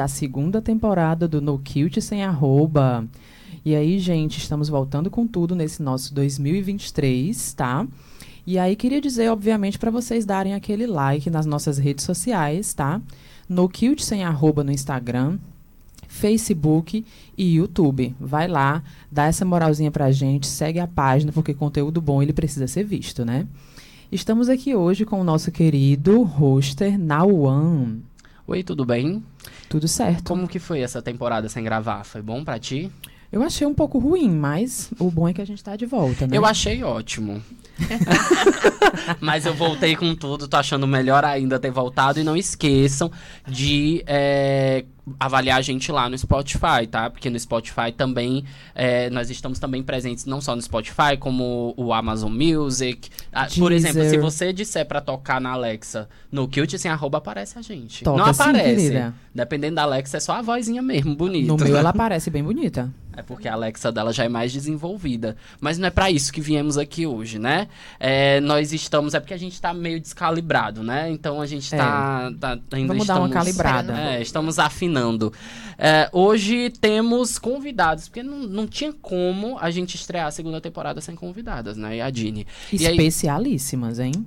[0.00, 3.06] à segunda temporada do No Cute Sem Arroba.
[3.64, 7.86] E aí, gente, estamos voltando com tudo nesse nosso 2023, tá?
[8.46, 13.00] E aí, queria dizer, obviamente, para vocês darem aquele like nas nossas redes sociais, tá?
[13.48, 15.38] No Cute Sem Arroba no Instagram,
[16.08, 17.04] Facebook
[17.36, 18.14] e YouTube.
[18.18, 22.66] Vai lá, dá essa moralzinha pra gente, segue a página, porque conteúdo bom ele precisa
[22.66, 23.46] ser visto, né?
[24.10, 27.98] Estamos aqui hoje com o nosso querido hoster Nauan.
[28.50, 29.22] Oi, tudo bem?
[29.68, 30.24] Tudo certo.
[30.24, 32.02] Como que foi essa temporada sem gravar?
[32.02, 32.90] Foi bom pra ti?
[33.30, 36.26] Eu achei um pouco ruim, mas o bom é que a gente tá de volta,
[36.26, 36.36] né?
[36.36, 37.40] Eu achei ótimo.
[39.20, 42.20] Mas eu voltei com tudo, tô achando melhor ainda ter voltado.
[42.20, 43.10] E não esqueçam
[43.46, 44.84] de é,
[45.18, 47.10] avaliar a gente lá no Spotify, tá?
[47.10, 51.92] Porque no Spotify também é, nós estamos também presentes não só no Spotify, como o
[51.92, 53.10] Amazon Music.
[53.32, 57.58] Ah, por exemplo, se você disser para tocar na Alexa no Cute sem arroba, aparece
[57.58, 58.04] a gente.
[58.04, 58.88] Toca não aparece.
[58.88, 61.46] Sim, Dependendo da Alexa, é só a vozinha mesmo, bonita.
[61.46, 62.90] No meu ela aparece bem bonita.
[63.20, 65.36] É porque a Alexa dela já é mais desenvolvida.
[65.60, 67.68] Mas não é para isso que viemos aqui hoje, né?
[67.98, 69.12] É, nós estamos.
[69.12, 71.10] É porque a gente tá meio descalibrado, né?
[71.10, 72.30] Então a gente tá.
[72.32, 72.38] É.
[72.38, 73.92] tá ainda Vamos estamos, dar uma calibrada.
[73.92, 75.32] É, estamos afinando.
[75.76, 81.00] É, hoje temos convidados, porque não, não tinha como a gente estrear a segunda temporada
[81.02, 81.96] sem convidadas, né?
[81.96, 82.46] E a Dini.
[82.72, 84.26] Especialíssimas, aí, hein?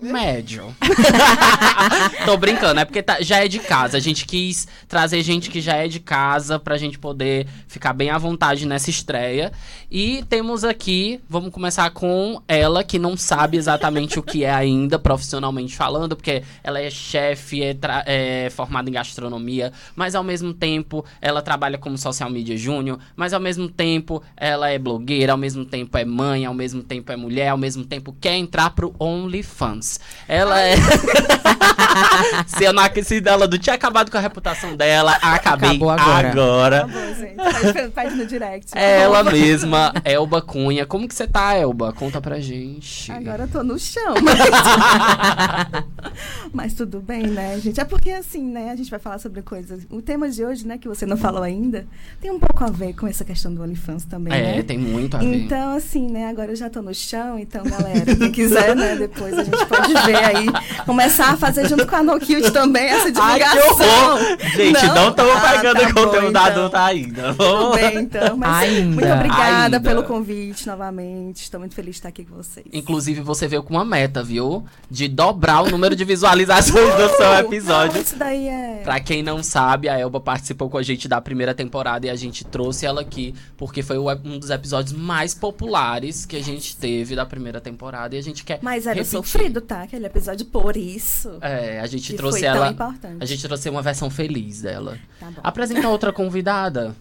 [0.00, 0.74] Médio.
[2.24, 3.96] Tô brincando, é porque tá, já é de casa.
[3.96, 8.10] A gente quis trazer gente que já é de casa pra gente poder ficar bem
[8.10, 9.52] à vontade nessa estreia.
[9.90, 14.98] E temos aqui, vamos começar com ela, que não sabe exatamente o que é ainda,
[14.98, 21.04] profissionalmente falando, porque ela é chefe, é, é, formada em gastronomia, mas ao mesmo tempo
[21.20, 25.64] ela trabalha como social media júnior, mas ao mesmo tempo ela é blogueira, ao mesmo
[25.64, 29.87] tempo é mãe, ao mesmo tempo é mulher, ao mesmo tempo quer entrar pro OnlyFans.
[30.26, 30.76] Ela é.
[32.46, 36.30] se eu não se dela não tinha acabado com a reputação dela, acabei Acabou agora.
[36.30, 36.76] agora.
[36.78, 37.90] Acabou, gente.
[37.92, 38.76] Faz, no direct.
[38.76, 40.86] É ela mesma, Elba Cunha.
[40.86, 41.92] Como que você tá, Elba?
[41.92, 43.10] Conta pra gente.
[43.12, 44.14] Agora eu tô no chão.
[44.22, 44.38] Mas...
[46.52, 47.80] mas tudo bem, né, gente?
[47.80, 48.70] É porque assim, né?
[48.70, 49.86] A gente vai falar sobre coisas.
[49.90, 51.86] O tema de hoje, né, que você não falou ainda,
[52.20, 54.32] tem um pouco a ver com essa questão do OnlyFans também.
[54.32, 54.62] É, né?
[54.62, 55.44] tem muito a ver.
[55.44, 59.38] Então, assim, né, agora eu já tô no chão, então, galera, quem quiser, né, depois
[59.38, 60.46] a gente pode pode ver aí.
[60.84, 64.18] Começar a fazer junto com a No Cute também essa divulgação.
[64.18, 66.44] Ai, Gente, não estamos ah, pegando tá conteúdo então.
[66.44, 67.34] adulto ainda.
[67.34, 68.36] Tudo bem, então.
[68.36, 69.80] Mas ainda, muito obrigada ainda.
[69.80, 71.42] pelo convite novamente.
[71.42, 72.66] Estou muito feliz de estar aqui com vocês.
[72.72, 74.64] Inclusive, você veio com uma meta, viu?
[74.90, 77.94] De dobrar o número de visualizações do seu episódio.
[77.94, 78.80] Não, isso daí é.
[78.82, 82.16] Pra quem não sabe, a Elba participou com a gente da primeira temporada e a
[82.16, 87.14] gente trouxe ela aqui porque foi um dos episódios mais populares que a gente teve
[87.14, 88.58] da primeira temporada e a gente quer.
[88.62, 89.10] Mas era repetir.
[89.10, 89.82] sofrido, tá?
[89.82, 91.38] Aquele episódio por isso.
[91.42, 92.74] É, a gente trouxe ela.
[93.20, 94.98] A gente trouxe uma versão feliz dela.
[95.20, 96.96] Tá Apresenta outra convidada.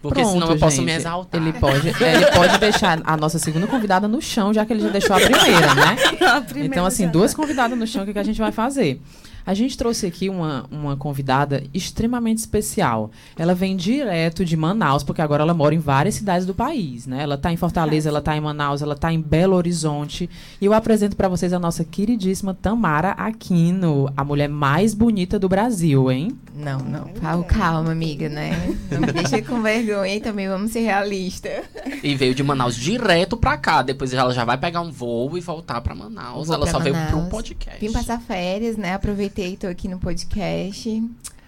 [0.00, 1.40] Porque Pronto, senão eu posso gente, me exaltar.
[1.40, 4.88] Ele pode, ele pode deixar a nossa segunda convidada no chão, já que ele já
[4.88, 5.96] deixou a primeira, né?
[6.26, 9.00] A primeira então, assim, duas convidadas no chão, o que, que a gente vai fazer?
[9.44, 13.10] A gente trouxe aqui uma, uma convidada extremamente especial.
[13.36, 17.22] Ela vem direto de Manaus, porque agora ela mora em várias cidades do país, né?
[17.22, 20.28] Ela está em Fortaleza, ela está em Manaus, ela está em Belo Horizonte.
[20.60, 25.48] E eu apresento para vocês a nossa queridíssima Tamara Aquino, a mulher mais bonita do
[25.48, 26.30] Brasil, hein?
[26.54, 27.04] Não, não.
[27.20, 28.52] Calma, calma amiga, né?
[28.90, 31.64] Não me deixa com vergonha e também vamos ser realistas.
[32.02, 33.82] E veio de Manaus direto pra cá.
[33.82, 36.48] Depois ela já vai pegar um voo e voltar pra Manaus.
[36.48, 36.96] Vou ela só Manaus.
[36.96, 37.80] veio pro podcast.
[37.80, 38.94] Vim passar férias, né?
[38.94, 41.02] Aproveitei aproveitei, tô aqui no podcast.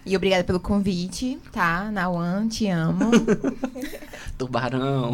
[0.05, 1.89] E obrigada pelo convite, tá?
[1.91, 3.11] Nauan, te amo.
[4.37, 5.13] Tubarão.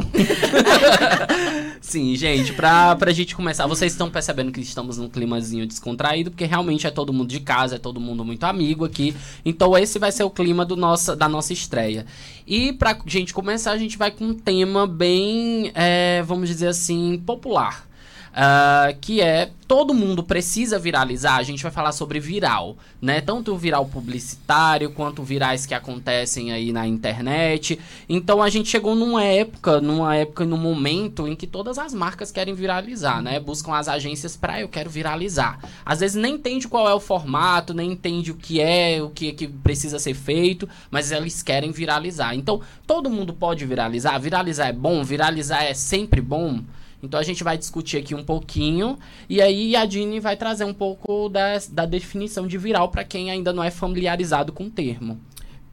[1.80, 6.46] Sim, gente, pra, pra gente começar, vocês estão percebendo que estamos num climazinho descontraído, porque
[6.46, 9.16] realmente é todo mundo de casa, é todo mundo muito amigo aqui.
[9.46, 12.06] Então esse vai ser o clima do nossa, da nossa estreia.
[12.48, 17.22] E pra gente começar, a gente vai com um tema bem, é, vamos dizer assim,
[17.26, 17.91] popular
[18.32, 21.38] uh, que é todo mundo precisa viralizar.
[21.38, 23.22] A gente vai falar sobre viral, né?
[23.22, 27.80] Tanto o viral publicitário quanto virais que acontecem aí na internet.
[28.10, 32.32] Então a gente chegou numa época, numa época, num momento em que todas as marcas
[32.32, 33.40] querem viralizar, né?
[33.40, 35.60] Buscam as agências para eu quero viralizar.
[35.86, 39.32] Às vezes nem entende qual é o formato, nem entende o que é, o que,
[39.32, 42.36] que precisa ser feito, mas eles querem viralizar.
[42.36, 44.20] Então todo mundo pode viralizar.
[44.20, 46.60] Viralizar é bom, viralizar é sempre bom.
[47.04, 48.98] Então a gente vai discutir aqui um pouquinho
[49.30, 53.32] e aí a Dini vai trazer um pouco da, da definição de viral para quem
[53.32, 55.20] ainda não é familiarizado com o termo.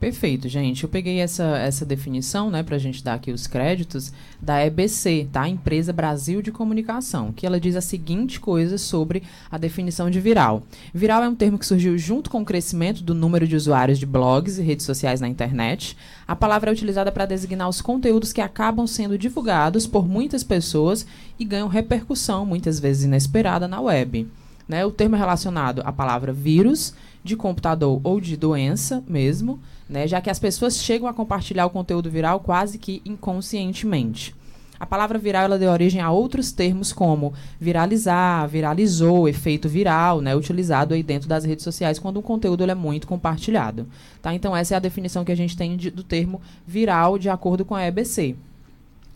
[0.00, 0.84] Perfeito, gente.
[0.84, 5.28] Eu peguei essa, essa definição, né, para a gente dar aqui os créditos, da EBC,
[5.32, 5.48] tá?
[5.48, 10.62] Empresa Brasil de Comunicação, que ela diz a seguinte coisa sobre a definição de viral.
[10.94, 14.06] Viral é um termo que surgiu junto com o crescimento do número de usuários de
[14.06, 15.96] blogs e redes sociais na internet.
[16.28, 21.04] A palavra é utilizada para designar os conteúdos que acabam sendo divulgados por muitas pessoas
[21.40, 24.28] e ganham repercussão, muitas vezes inesperada, na web.
[24.68, 24.84] Né?
[24.84, 26.94] O termo é relacionado à palavra vírus,
[27.24, 30.06] de computador ou de doença mesmo, né?
[30.06, 34.34] já que as pessoas chegam a compartilhar o conteúdo viral quase que inconscientemente.
[34.80, 40.36] A palavra viral ela deu origem a outros termos como viralizar, viralizou, efeito viral, né,
[40.36, 43.88] utilizado aí dentro das redes sociais quando um conteúdo é muito compartilhado.
[44.22, 44.32] Tá?
[44.32, 47.64] Então essa é a definição que a gente tem de, do termo viral de acordo
[47.64, 48.36] com a EBC.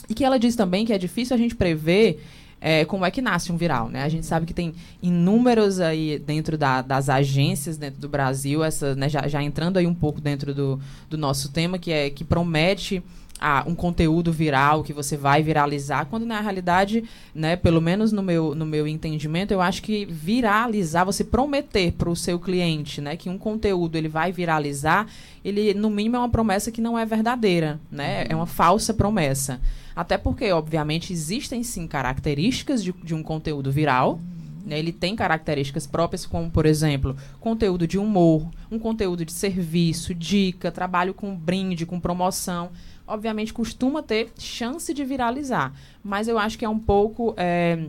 [0.09, 2.21] E que ela diz também que é difícil a gente prever
[2.65, 4.05] é, como é que nasce um viral, né?
[4.05, 4.73] A gente sabe que tem
[5.03, 9.87] inúmeros aí dentro da, das agências dentro do Brasil, essa, né, já, já, entrando aí
[9.87, 10.81] um pouco dentro do,
[11.11, 13.03] do nosso tema, que é que promete
[13.43, 17.03] ah, um conteúdo viral que você vai viralizar, quando na realidade,
[17.35, 22.09] né, pelo menos no meu, no meu entendimento, eu acho que viralizar, você prometer para
[22.09, 25.09] o seu cliente, né, que um conteúdo ele vai viralizar,
[25.45, 29.61] ele no mínimo é uma promessa que não é verdadeira, né, é uma falsa promessa.
[29.95, 34.21] Até porque, obviamente, existem sim características de, de um conteúdo viral.
[34.65, 34.79] Né?
[34.79, 40.71] Ele tem características próprias, como, por exemplo, conteúdo de humor, um conteúdo de serviço, dica,
[40.71, 42.71] trabalho com brinde, com promoção.
[43.07, 45.73] Obviamente, costuma ter chance de viralizar.
[46.03, 47.35] Mas eu acho que é um pouco.
[47.37, 47.87] É,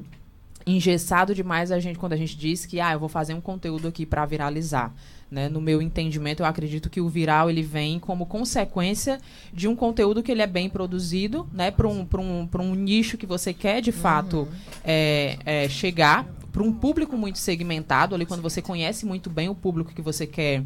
[0.65, 3.87] engessado demais a gente quando a gente diz que ah, eu vou fazer um conteúdo
[3.87, 4.93] aqui para viralizar.
[5.29, 5.49] Né?
[5.49, 9.19] No meu entendimento, eu acredito que o viral ele vem como consequência
[9.51, 11.71] de um conteúdo que ele é bem produzido, né?
[11.71, 14.47] Para um, um, um nicho que você quer de fato uhum.
[14.83, 19.55] é, é, chegar, para um público muito segmentado, ali quando você conhece muito bem o
[19.55, 20.63] público que você quer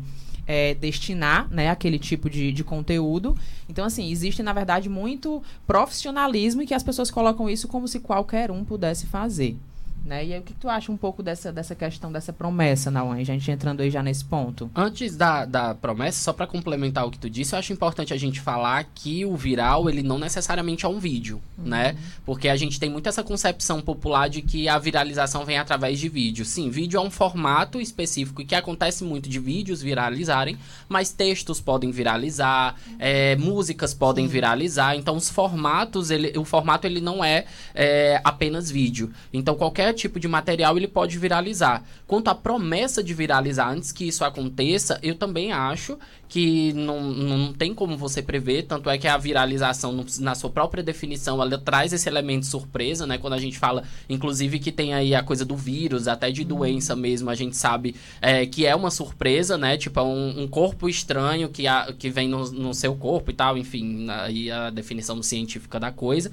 [0.47, 3.37] é, destinar né, aquele tipo de, de conteúdo.
[3.69, 7.99] Então, assim, existe, na verdade, muito profissionalismo e que as pessoas colocam isso como se
[7.99, 9.57] qualquer um pudesse fazer.
[10.07, 10.25] Né?
[10.25, 13.17] E aí, o que, tu acha um pouco dessa, dessa questão, dessa promessa, Nauan?
[13.17, 14.71] A gente entrando aí já nesse ponto.
[14.73, 18.17] Antes da, da promessa, só para complementar o que tu disse, eu acho importante a
[18.17, 21.65] gente falar que o viral, ele não necessariamente é um vídeo, uhum.
[21.65, 21.97] né?
[22.25, 26.07] Porque a gente tem muito essa concepção popular de que a viralização vem através de
[26.07, 26.45] vídeo.
[26.45, 30.57] Sim, vídeo é um formato específico e que acontece muito de vídeos viralizarem,
[30.87, 34.95] mas textos podem viralizar, é, músicas podem viralizar.
[34.95, 37.43] Então, os formatos, ele, o formato ele não é,
[37.75, 39.11] é apenas vídeo.
[39.33, 41.83] Então, qualquer tipo de material ele pode viralizar.
[42.07, 45.97] Quanto à promessa de viralizar antes que isso aconteça, eu também acho
[46.29, 50.83] que não, não tem como você prever, tanto é que a viralização, na sua própria
[50.83, 53.17] definição, ela traz esse elemento surpresa, né?
[53.17, 56.95] Quando a gente fala, inclusive, que tem aí a coisa do vírus, até de doença
[56.95, 59.77] mesmo, a gente sabe é, que é uma surpresa, né?
[59.77, 63.33] Tipo, é um, um corpo estranho que, a, que vem no, no seu corpo e
[63.33, 66.31] tal, enfim, aí a definição científica da coisa.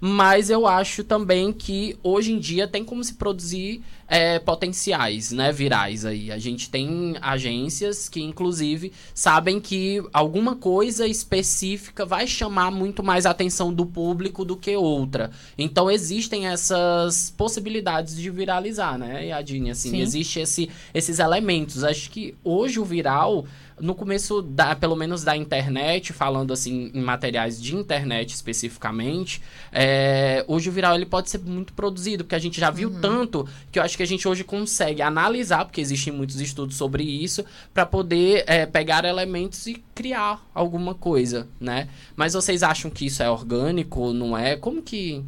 [0.00, 5.50] Mas eu acho também que hoje em dia tem como se produzir é, potenciais, né,
[5.50, 6.30] virais aí.
[6.30, 13.26] A gente tem agências que, inclusive, sabem que alguma coisa específica vai chamar muito mais
[13.26, 15.30] a atenção do público do que outra.
[15.58, 19.70] Então existem essas possibilidades de viralizar, né, Yadine?
[19.70, 20.00] Assim, Sim.
[20.00, 21.82] existe esse, esses elementos.
[21.82, 23.44] Acho que hoje o viral
[23.78, 30.44] no começo, da, pelo menos da internet, falando assim em materiais de internet especificamente, é,
[30.48, 33.00] hoje o viral ele pode ser muito produzido, porque a gente já viu uhum.
[33.00, 37.02] tanto que eu acho que a gente hoje consegue analisar, porque existem muitos estudos sobre
[37.02, 41.88] isso, para poder é, pegar elementos e criar alguma coisa, né?
[42.14, 44.56] Mas vocês acham que isso é orgânico, não é?
[44.56, 45.22] Como que...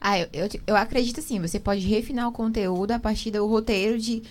[0.00, 3.98] Ah, eu, eu, eu acredito assim, você pode refinar o conteúdo a partir do roteiro
[3.98, 4.22] de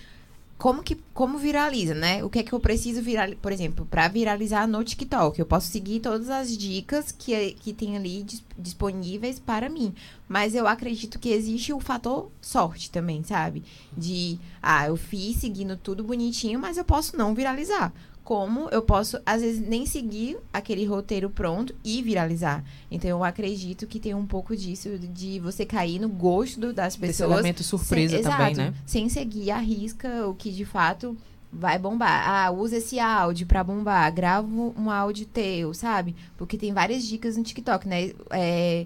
[0.62, 2.24] como que como viraliza, né?
[2.24, 5.40] O que é que eu preciso virar, por exemplo, para viralizar no TikTok?
[5.40, 8.24] Eu posso seguir todas as dicas que, que tem ali
[8.56, 9.92] disponíveis para mim,
[10.30, 13.64] mas eu acredito que existe o fator sorte também, sabe?
[13.98, 17.92] De ah, eu fiz seguindo tudo bonitinho, mas eu posso não viralizar
[18.24, 22.64] como eu posso, às vezes, nem seguir aquele roteiro pronto e viralizar.
[22.90, 27.32] Então, eu acredito que tem um pouco disso, de você cair no gosto das pessoas.
[27.32, 28.74] Esse elemento surpresa sem, também, exato, né?
[28.86, 31.18] Sem seguir a risca o que, de fato,
[31.52, 32.30] vai bombar.
[32.30, 34.14] Ah, usa esse áudio pra bombar.
[34.14, 36.16] Grava um áudio teu, sabe?
[36.38, 38.12] Porque tem várias dicas no TikTok, né?
[38.30, 38.86] É,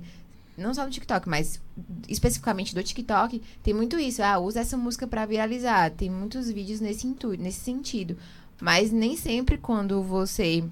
[0.58, 1.60] não só no TikTok, mas
[2.08, 4.24] especificamente do TikTok, tem muito isso.
[4.24, 5.92] Ah, usa essa música para viralizar.
[5.92, 8.18] Tem muitos vídeos nesse, intuito, nesse sentido.
[8.62, 10.64] Mas nem sempre quando você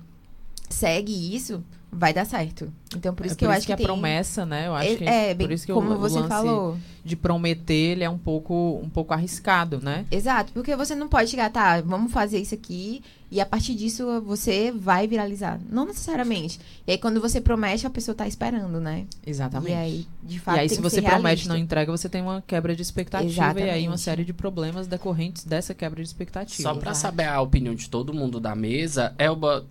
[0.70, 2.72] segue isso, vai dar certo.
[2.96, 3.86] Então, por isso é que por eu isso acho que, que, a tem...
[3.86, 4.68] promessa, né?
[4.68, 6.78] Eu acho é, que é, bem, por isso que como o, você o lance falou.
[7.04, 10.06] de prometer ele é um pouco um pouco arriscado, né?
[10.12, 14.22] Exato, porque você não pode chegar, tá, vamos fazer isso aqui e a partir disso
[14.22, 15.60] você vai viralizar.
[15.70, 16.60] Não necessariamente.
[16.86, 19.06] E aí quando você promete, a pessoa tá esperando, né?
[19.26, 19.72] Exatamente.
[19.72, 21.92] E aí, de fato, E aí, tem se que você ser promete e não entrega,
[21.92, 24.02] você tem uma quebra de expectativa e aí uma Exatamente.
[24.02, 26.62] série de problemas decorrentes dessa quebra de expectativa.
[26.62, 27.00] Só pra Exato.
[27.00, 29.66] saber a opinião de todo mundo da mesa, Elba,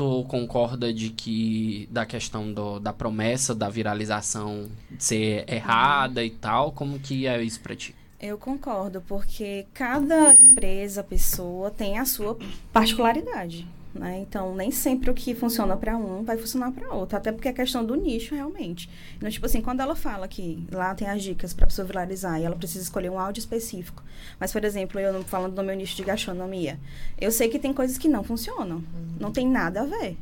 [0.00, 4.66] tu concorda de que da questão do- da promessa da viralização
[4.98, 6.72] ser errada e tal?
[6.72, 7.94] Como que é isso pra ti?
[8.18, 12.38] Eu concordo, porque cada empresa, pessoa tem a sua
[12.72, 13.66] particularidade.
[13.92, 14.20] Né?
[14.20, 17.16] Então, nem sempre o que funciona para um vai funcionar para outro.
[17.16, 18.88] Até porque é questão do nicho, realmente.
[19.16, 22.38] Então, tipo assim, quando ela fala que lá tem as dicas para a pessoa viralizar
[22.38, 24.02] e ela precisa escolher um áudio específico.
[24.38, 26.78] Mas, por exemplo, eu não- falando do meu nicho de gastronomia,
[27.20, 28.82] eu sei que tem coisas que não funcionam.
[29.18, 30.16] Não tem nada a ver.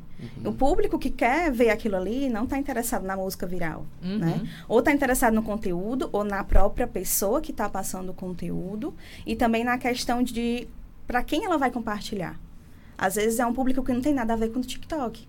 [0.44, 4.18] O público que quer ver aquilo ali não está interessado na música viral, Uhum.
[4.18, 4.48] né?
[4.66, 8.92] Ou está interessado no conteúdo, ou na própria pessoa que está passando o conteúdo,
[9.26, 10.66] e também na questão de
[11.06, 12.36] para quem ela vai compartilhar.
[12.98, 15.26] Às vezes é um público que não tem nada a ver com o TikTok.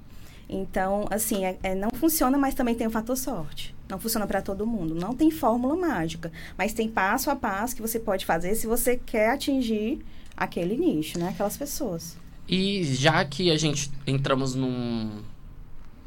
[0.49, 3.75] Então, assim, é- é, não funciona, mas também tem o fator sorte.
[3.87, 4.95] Não funciona para todo mundo.
[4.95, 8.97] Não tem fórmula mágica, mas tem passo a passo que você pode fazer se você
[8.97, 9.99] quer atingir
[10.35, 11.29] aquele nicho, né?
[11.29, 12.17] Aquelas pessoas.
[12.47, 15.21] E já que a gente entramos num.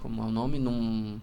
[0.00, 0.58] Como é o nome?
[0.58, 1.20] Num.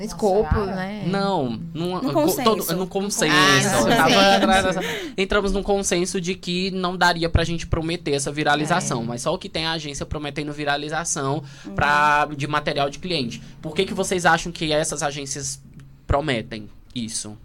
[0.00, 1.04] No escopo, né?
[1.06, 2.42] Não, num, No co- consenso.
[2.42, 3.36] todo- no consenso.
[3.36, 4.40] Ah,
[4.72, 5.12] consenso.
[5.16, 9.04] Entramos num consenso de que não daria pra gente prometer essa viralização, É.
[9.04, 11.42] mas só o que tem a agência prometendo viralização
[11.74, 13.42] pra, de material de cliente.
[13.60, 15.60] Por que, que vocês acham que essas agências
[16.06, 17.36] prometem isso?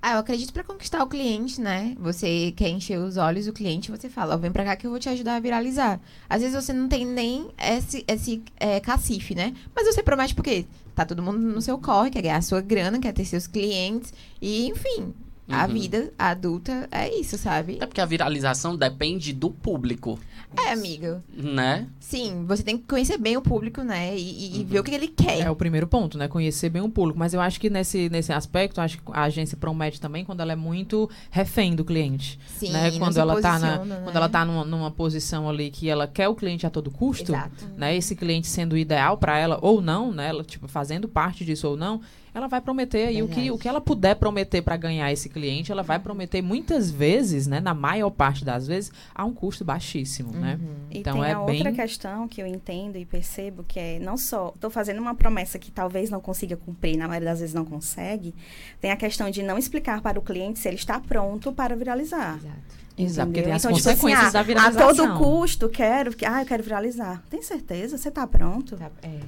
[0.00, 1.96] Ah, eu acredito pra conquistar o cliente, né?
[1.98, 4.90] Você quer encher os olhos do cliente, você fala, ó, vem pra cá que eu
[4.90, 5.98] vou te ajudar a viralizar.
[6.28, 9.54] Às vezes você não tem nem esse, esse é, cacife, né?
[9.74, 13.12] Mas você promete porque tá todo mundo no seu corre, quer ganhar sua grana, quer
[13.12, 14.12] ter seus clientes.
[14.40, 15.14] E, enfim,
[15.48, 15.72] a Uhum.
[15.72, 17.76] vida adulta é isso, sabe?
[17.76, 20.18] Até porque a viralização depende do público,
[20.56, 21.20] É, amigo.
[21.32, 21.86] né?
[22.00, 24.16] Sim, você tem que conhecer bem o público, né?
[24.16, 24.64] E, e- Uhum.
[24.66, 25.40] ver o que ele quer.
[25.40, 26.28] É o primeiro ponto, né?
[26.28, 27.18] Conhecer bem o público.
[27.18, 30.52] Mas eu acho que nesse, nesse aspecto, acho que a agência promete também quando ela
[30.52, 32.38] é muito refém do cliente.
[32.46, 32.90] Sim, né?
[32.98, 34.00] Quando ela tá, na, né?
[34.04, 37.32] quando ela tá numa, numa posição ali que ela quer o cliente a todo custo,
[37.32, 37.66] Exato.
[37.76, 37.94] né?
[37.96, 40.28] Esse cliente sendo ideal para ela ou não, né?
[40.28, 42.00] Ela, tipo, fazendo parte disso ou não,
[42.34, 45.70] ela vai prometer aí o que, o que ela puder prometer para ganhar esse cliente,
[45.70, 47.60] ela vai prometer muitas vezes, né?
[47.60, 50.58] Na maior parte das vezes, a um custo baixíssimo, né?
[50.60, 50.74] Uhum.
[50.90, 53.98] E Então, tem é a outra bem- questão que eu entendo e percebo que é
[54.00, 57.54] não só estou fazendo uma promessa que talvez não consiga cumprir, na maioria das vezes
[57.54, 58.34] não consegue,
[58.80, 62.36] tem a questão de não explicar para o cliente se ele está pronto para viralizar.
[62.38, 62.84] Exato.
[62.96, 64.88] Exato, porque tem as Então, tipo assim, consequências ah, da viralização.
[64.88, 67.22] A todo custo, quero, que- ah, eu quero viralizar.
[67.28, 67.98] Tem certeza?
[67.98, 68.76] Você está pronto?
[68.76, 69.18] Tá, é.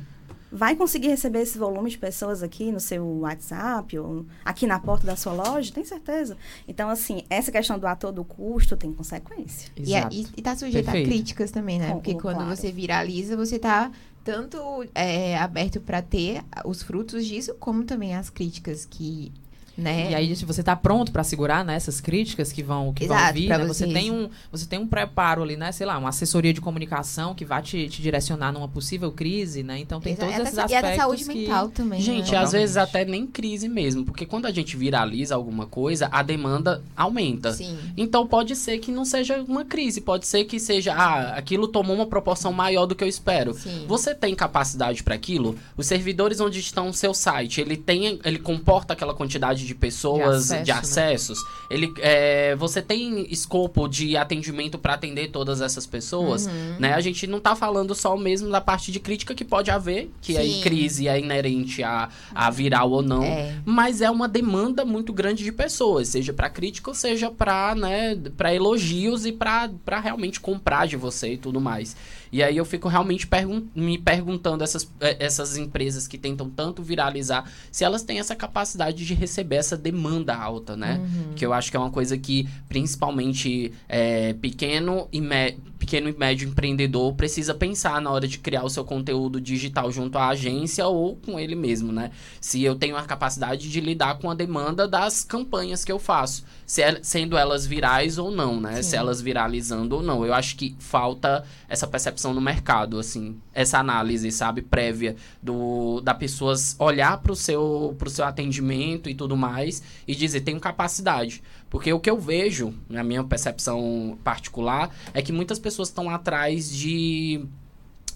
[0.51, 5.05] Vai conseguir receber esse volume de pessoas aqui no seu WhatsApp ou aqui na porta
[5.07, 5.73] da sua loja?
[5.73, 6.37] Tem certeza?
[6.69, 9.71] Então, assim, essa questão do a todo custo tem consequência.
[9.77, 10.15] E, é- Exato.
[10.17, 11.07] e, e tá sujeito Perfeito.
[11.07, 11.89] a críticas também, né?
[11.89, 12.57] Com- Porque quando claro.
[12.57, 13.91] você viraliza, você tá
[14.23, 14.59] tanto
[14.95, 19.33] é, aberto pra ter os frutos disso, como também as críticas que,
[19.77, 20.11] né?
[20.11, 23.17] E aí, se você tá pronto para segurar né, essas críticas que vão, que vão
[23.17, 23.67] Exato, vir, pra né?
[23.67, 25.73] Você tem, um, você tem um preparo ali, né?
[25.73, 29.79] Sei lá, uma assessoria de comunicação que vai te, te direcionar numa possível crise, né?
[29.79, 31.35] Então tem Exa- todos é esses sa- aspectos E é da saúde que...
[31.35, 32.01] mental também.
[32.01, 32.39] Gente, né?
[32.39, 36.83] às vezes até nem crise mesmo, porque quando a gente viraliza alguma coisa, a demanda
[36.97, 37.53] aumenta.
[37.53, 37.77] Sim.
[37.97, 41.95] Então pode ser que não seja uma crise, pode ser que seja, ah, aquilo tomou
[41.97, 43.53] uma proporção maior do que eu espero.
[43.55, 43.85] Sim.
[43.87, 45.57] Você tem capacidade para aquilo?
[45.77, 50.49] Os servidores onde estão o seu site, ele tem, ele comporta aquela quantidade de pessoas,
[50.49, 51.39] de, De acesso, acessos?
[51.69, 56.47] Ele, é, você tem escopo de atendimento para atender todas essas pessoas?
[56.47, 56.77] Uhum.
[56.79, 56.95] Né?
[56.95, 60.37] A gente não tá falando só mesmo da parte de crítica que pode haver, que
[60.37, 60.61] aí Sim.
[60.63, 63.23] crise é inerente a, a viral ou não.
[63.23, 63.55] É.
[63.65, 68.55] Mas é uma demanda muito grande de pessoas, seja para crítica seja para né, pra
[68.55, 69.71] elogios e para
[70.03, 71.97] realmente comprar de você e tudo mais.
[72.33, 76.83] E aí eu fico realmente pergun me perguntando essas, eh, essas empresas que tentam tanto
[76.83, 80.99] viralizar, se elas têm essa capacidade de receber essa demanda alta, né?
[81.01, 81.35] Uhum.
[81.35, 86.13] Que eu acho que é uma coisa que principalmente é, pequeno, e mé- pequeno e
[86.19, 90.85] médio empreendedor precisa pensar na hora de criar o seu conteúdo digital junto à agência
[90.89, 92.11] ou com ele mesmo, né?
[92.41, 96.45] Se eu tenho a capacidade de lidar com a demanda das campanhas que eu faço,
[96.67, 98.83] se el- sendo elas virais ou não, né?
[98.83, 98.91] Sim.
[98.91, 100.27] Se elas viralizando ou não.
[100.27, 106.13] Eu acho que falta essa percepção no mercado, assim, essa análise, sabe, prévia do da
[106.15, 111.43] pessoas olhar para o seu pro seu atendimento e tudo mais e dizer tenho capacidade,
[111.71, 116.71] porque o que eu vejo, na minha percepção particular, é que muitas pessoas estão atrás
[116.71, 117.45] de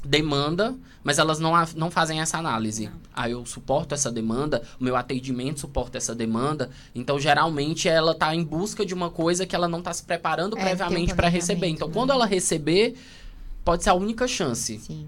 [0.05, 2.91] demanda, mas elas não, não fazem essa análise.
[3.15, 6.71] Ah, eu suporto essa demanda, o meu atendimento suporta essa demanda.
[6.95, 10.57] Então, geralmente, ela está em busca de uma coisa que ela não está se preparando
[10.57, 11.67] É, previamente para receber.
[11.69, 11.95] Então, né?
[11.95, 12.97] quando ela receber,
[13.65, 14.79] pode ser a única chance.
[14.79, 15.07] Sim.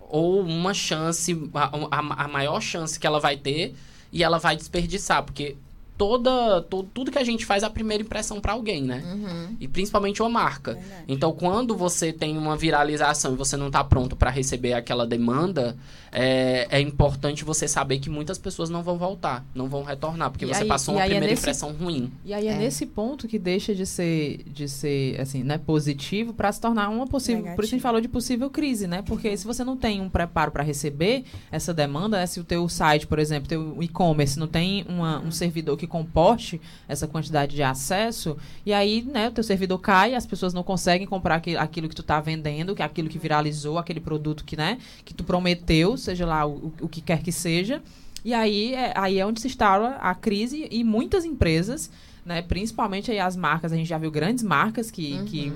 [0.00, 1.64] Ou uma chance, a,
[1.98, 3.74] a- a maior chance que ela vai ter
[4.12, 5.22] e ela vai desperdiçar.
[5.22, 5.56] Porque
[5.96, 9.02] toda, to- tudo que a gente faz é a primeira impressão para alguém, né?
[9.04, 9.56] Uhum.
[9.60, 10.74] E principalmente uma marca.
[10.74, 11.04] Verdade.
[11.08, 15.76] Então, quando você tem uma viralização e você não está pronto para receber aquela demanda,
[16.14, 20.44] é, é importante você saber que muitas pessoas não vão voltar, não vão retornar, porque
[20.44, 22.10] E você aí- passou e uma é primeira nesse- impressão ruim.
[22.24, 22.56] E aí é, É.
[22.58, 27.06] nesse ponto que deixa de ser, de ser assim, né, positivo para se tornar uma
[27.06, 27.42] possível.
[27.42, 27.82] Por isso a gente Negativo.
[27.82, 29.02] falou de possível crise, né?
[29.02, 32.68] Porque se você não tem um preparo para receber essa demanda, né, se o teu
[32.68, 37.62] site, por exemplo, teu e-commerce não tem uma- um servidor que comporte essa quantidade de
[37.62, 41.88] acesso, e aí, né, o teu servidor cai, as pessoas não conseguem comprar aqui- aquilo
[41.88, 45.24] que tu tá vendendo, que é aquilo que viralizou, aquele produto que, né, que tu
[45.24, 47.82] prometeu, seja lá o, o que quer que seja.
[48.24, 51.90] E aí é, aí é onde se instala a crise e muitas empresas,
[52.24, 55.24] né, principalmente aí as marcas, a gente já viu grandes marcas que, Uhum.
[55.26, 55.52] que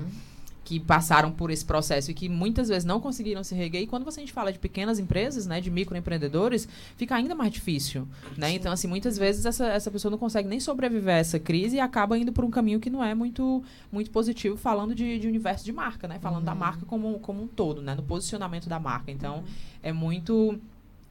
[0.77, 3.81] passaram por esse processo e que muitas vezes não conseguiram se reguer.
[3.83, 7.53] E quando você- a gente fala de pequenas empresas, né, de microempreendedores, fica ainda mais
[7.53, 8.51] difícil, né?
[8.51, 11.79] Então, assim, muitas vezes essa, essa pessoa não consegue nem sobreviver a essa crise e
[11.79, 15.63] acaba indo por um caminho que não é muito, muito positivo, falando de, de universo
[15.63, 16.19] de marca, né?
[16.19, 17.95] Falando da marca como, como um todo, né?
[17.95, 19.09] No posicionamento da marca.
[19.11, 19.45] Então,
[19.81, 20.59] é muito...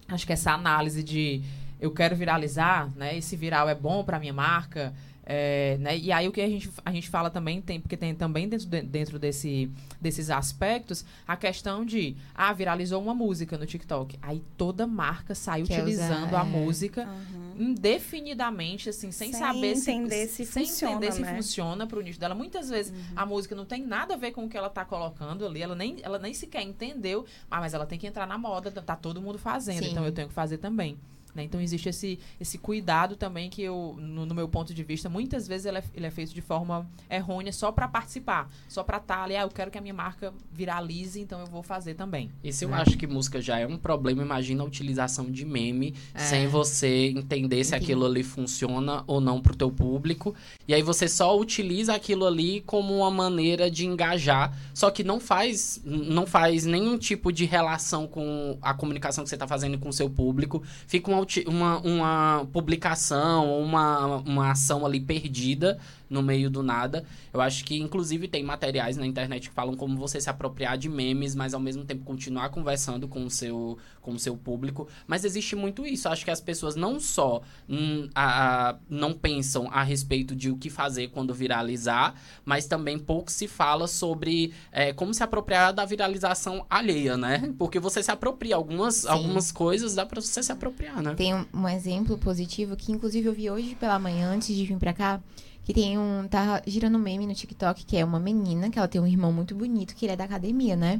[0.06, 1.40] Acho que essa análise de
[1.80, 3.16] eu quero viralizar, né?
[3.16, 4.92] Esse viral é bom para minha marca,
[5.30, 5.98] é, né?
[5.98, 8.66] E aí o que a gente, a gente fala também tem, porque tem também dentro,
[8.66, 9.70] de- dentro desse,
[10.00, 14.18] desses aspectos a questão de ah, viralizou uma música no TikTok.
[14.22, 16.48] Aí toda marca sai Quer utilizando usar, a é.
[16.48, 17.52] música Aham.
[17.58, 21.36] indefinidamente, assim, sem, Sem saber entender se, se sem funciona, entender se né?
[21.36, 22.34] funciona pro nicho dela.
[22.34, 23.04] Muitas vezes Uhum.
[23.14, 25.74] a música não tem nada a ver com o que ela tá colocando ali, ela
[25.74, 29.20] nem, ela nem sequer entendeu, ah, mas ela tem que entrar na moda, tá todo
[29.20, 29.90] mundo fazendo, Sim.
[29.90, 30.96] então eu tenho que fazer também.
[31.34, 31.42] Né?
[31.44, 35.46] Então existe esse, esse cuidado também que eu, no, no meu ponto de vista, muitas
[35.46, 39.22] vezes ele é, ele é feito de forma errônea só para participar, só para estar
[39.24, 42.30] ali, ah, eu quero que a minha marca viralize, então eu vou fazer também.
[42.42, 42.78] E se eu né?
[42.78, 46.18] acho que música já é um problema, imagina a utilização de meme É.
[46.20, 47.84] sem você entender se Entendi.
[47.92, 50.34] aquilo ali funciona ou não pro teu público.
[50.66, 55.20] E aí você só utiliza aquilo ali como uma maneira de engajar, só que não
[55.20, 59.88] faz não faz nenhum tipo de relação com a comunicação que você tá fazendo com
[59.88, 60.62] o seu público.
[60.86, 67.04] Fica uma, uma, uma publicação uma, uma ação ali perdida no meio do nada.
[67.32, 70.88] Eu acho que, inclusive, tem materiais na internet que falam como você se apropriar de
[70.88, 74.88] memes, mas ao mesmo tempo continuar conversando com o seu, com o seu público.
[75.06, 76.08] Mas existe muito isso.
[76.08, 80.50] Eu acho que as pessoas não só hum, a- a- não pensam a respeito de
[80.50, 85.72] o que fazer quando viralizar, mas também pouco se fala sobre é, como se apropriar
[85.72, 87.52] da viralização alheia, né?
[87.58, 88.56] Porque você se apropria.
[88.56, 89.08] Algumas, Sim.
[89.08, 91.14] algumas coisas dá pra você se apropriar, né?
[91.14, 94.76] Tem um, um exemplo positivo que, inclusive, eu vi hoje pela manhã, antes de vir
[94.78, 95.20] pra cá,
[95.68, 96.26] que tem um.
[96.26, 99.30] Tá girando um meme no TikTok, que é uma menina, que ela tem um irmão
[99.30, 100.98] muito bonito, que ele é da academia, né?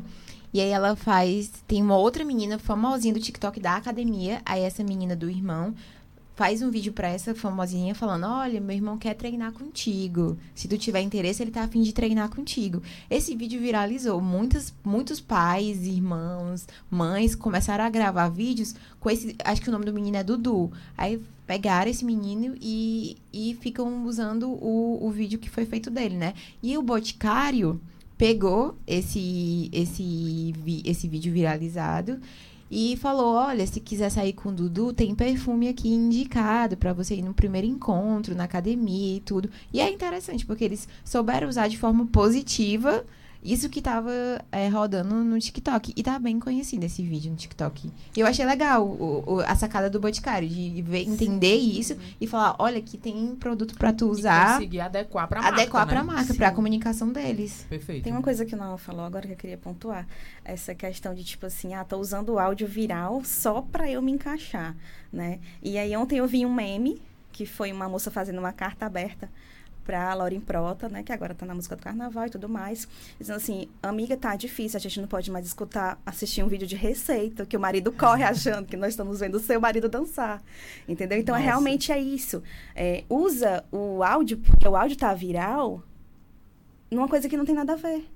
[0.52, 1.50] E aí ela faz.
[1.66, 4.42] Tem uma outra menina famosinha do TikTok da academia.
[4.44, 5.74] Aí essa menina do irmão
[6.38, 10.38] faz um vídeo pra essa famosinha falando: Olha, meu irmão quer treinar contigo.
[10.54, 12.80] Se tu tiver interesse, ele tá afim de treinar contigo.
[13.10, 14.20] Esse vídeo viralizou.
[14.20, 19.34] Muitas, muitos pais, irmãos, mães começaram a gravar vídeos com esse.
[19.44, 20.70] Acho que o nome do menino é Dudu.
[20.96, 26.14] Aí pegaram esse menino e, e ficam usando o, o vídeo que foi feito dele,
[26.14, 26.34] né?
[26.62, 27.80] E o Boticário
[28.16, 32.20] pegou esse, esse, esse vídeo viralizado
[32.70, 37.16] e falou: Olha, se quiser sair com o Dudu, tem perfume aqui indicado pra você
[37.16, 39.50] ir no primeiro encontro, na academia e tudo.
[39.72, 43.04] E é interessante, porque eles souberam usar de forma positiva
[43.42, 44.10] isso que tava
[44.50, 45.92] é, rodando no TikTok.
[45.96, 47.90] E tá bem conhecido esse vídeo no TikTok.
[48.16, 52.26] E eu achei legal o- o- a sacada do Boticário, de ver, entender isso e
[52.26, 55.92] falar: olha, aqui tem produto pra tu E usar, conseguir adequar pra marca, adequar né?
[55.92, 56.38] pra marca, Sim.
[56.38, 57.64] pra comunicação deles.
[57.68, 58.04] Perfeito.
[58.04, 60.06] Tem uma coisa que o Noah falou agora que eu queria pontuar.
[60.44, 64.12] Essa questão de, tipo assim, ah, tô usando o áudio viral só pra eu me
[64.12, 64.74] encaixar,
[65.12, 65.38] né?
[65.62, 69.30] E aí ontem eu vi um meme, que foi uma moça fazendo uma carta aberta
[69.88, 71.02] pra Lauren Prota, né?
[71.02, 72.86] Que agora tá na música do carnaval e tudo mais.
[73.18, 76.76] Dizendo assim, amiga, tá difícil, a gente não pode mais escutar, assistir um vídeo de
[76.76, 80.42] receita, que o marido corre achando que nós estamos vendo o seu marido dançar.
[80.86, 81.18] Entendeu?
[81.18, 82.42] Então, é, realmente é isso.
[82.76, 85.82] É, usa o áudio, porque o áudio tá viral,
[86.90, 88.06] numa coisa que não tem nada a ver.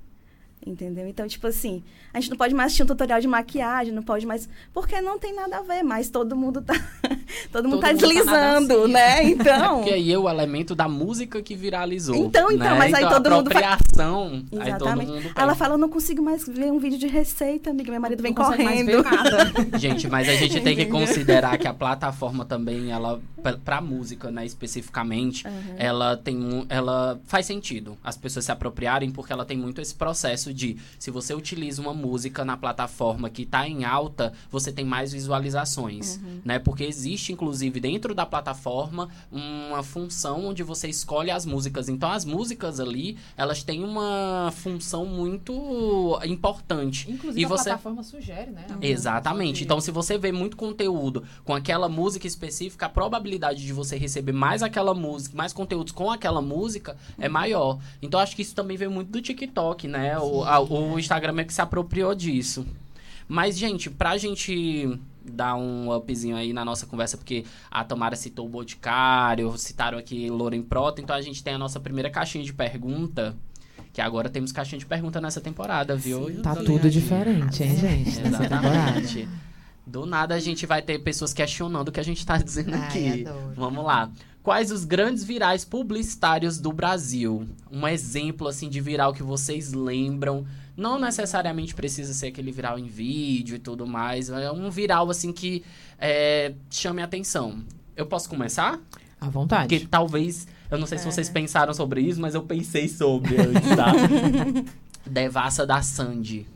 [0.64, 1.08] Entendeu?
[1.08, 1.82] Então, tipo assim,
[2.12, 4.46] a gente não pode mais assistir um tutorial de maquiagem, não pode mais.
[4.74, 6.74] Porque não tem nada a ver, mas todo mundo tá.
[7.52, 9.24] todo mundo Todo tá mundo tá deslizando, nada né?
[9.24, 9.76] Então.
[9.82, 12.14] Porque aí é o elemento da música que viralizou.
[12.16, 12.78] Então, então, né?
[12.78, 15.10] mas aí então, todo a mundo apropriação, aí todo Exatamente.
[15.10, 17.90] mundo Ela fala, eu não consigo mais ver um vídeo de receita, amiga.
[17.90, 18.92] Meu marido vem Não correndo.
[19.78, 24.30] Gente, mas a gente tem que considerar que a plataforma também, ela, pra- pra música,
[24.30, 25.74] né, especificamente, Uhum.
[25.76, 29.94] ela tem um, ela faz sentido as pessoas se apropriarem porque ela tem muito esse
[29.94, 34.84] processo de se você utiliza uma música na plataforma que tá em alta, você tem
[34.84, 36.58] mais visualizações, né?
[36.58, 37.01] Porque existe
[37.32, 41.88] inclusive dentro da plataforma uma função onde você escolhe as músicas.
[41.88, 47.10] Então as músicas ali, elas têm uma função muito importante.
[47.10, 48.66] Inclusive, E a você- plataforma sugere, né?
[48.80, 49.64] Exatamente.
[49.64, 54.32] Então, se você vê muito conteúdo com aquela música específica, a probabilidade de você receber
[54.32, 57.78] mais aquela música, mais conteúdos com aquela música é maior.
[58.00, 60.18] Então, acho que isso também veio muito do TikTok, né?
[60.18, 62.66] O, a- o Instagram é que se apropriou disso.
[63.32, 68.44] Mas, gente, pra gente dar um upzinho aí na nossa conversa, porque a Tamara citou
[68.44, 72.52] o Boticário, citaram aqui Loren Prota, então a gente tem a nossa primeira caixinha de
[72.52, 73.34] pergunta,
[73.90, 76.28] que agora temos caixinha de pergunta nessa temporada, viu?
[76.28, 76.42] Sim.
[76.42, 78.20] Tá Dona tudo diferente, hein, gente?
[78.20, 79.28] Exatamente.
[79.86, 82.80] Do nada a gente vai ter pessoas questionando o que a gente tá dizendo Ai,
[82.82, 83.26] aqui.
[83.26, 83.54] adoro.
[83.56, 84.10] Vamos lá.
[84.42, 87.48] Quais os grandes virais publicitários do Brasil?
[87.70, 90.44] Um exemplo assim de viral que vocês lembram.
[90.82, 94.28] Não necessariamente precisa ser aquele viral em vídeo e tudo mais.
[94.28, 95.62] É um viral assim que
[95.96, 97.62] é, chame a atenção.
[97.96, 98.80] Eu posso começar?
[99.20, 99.68] À vontade.
[99.74, 100.48] Porque talvez.
[100.68, 101.10] Eu não sei se É.
[101.12, 103.92] vocês pensaram sobre isso, mas eu pensei sobre antes, tá?
[105.08, 106.46] Devassa da Sandy.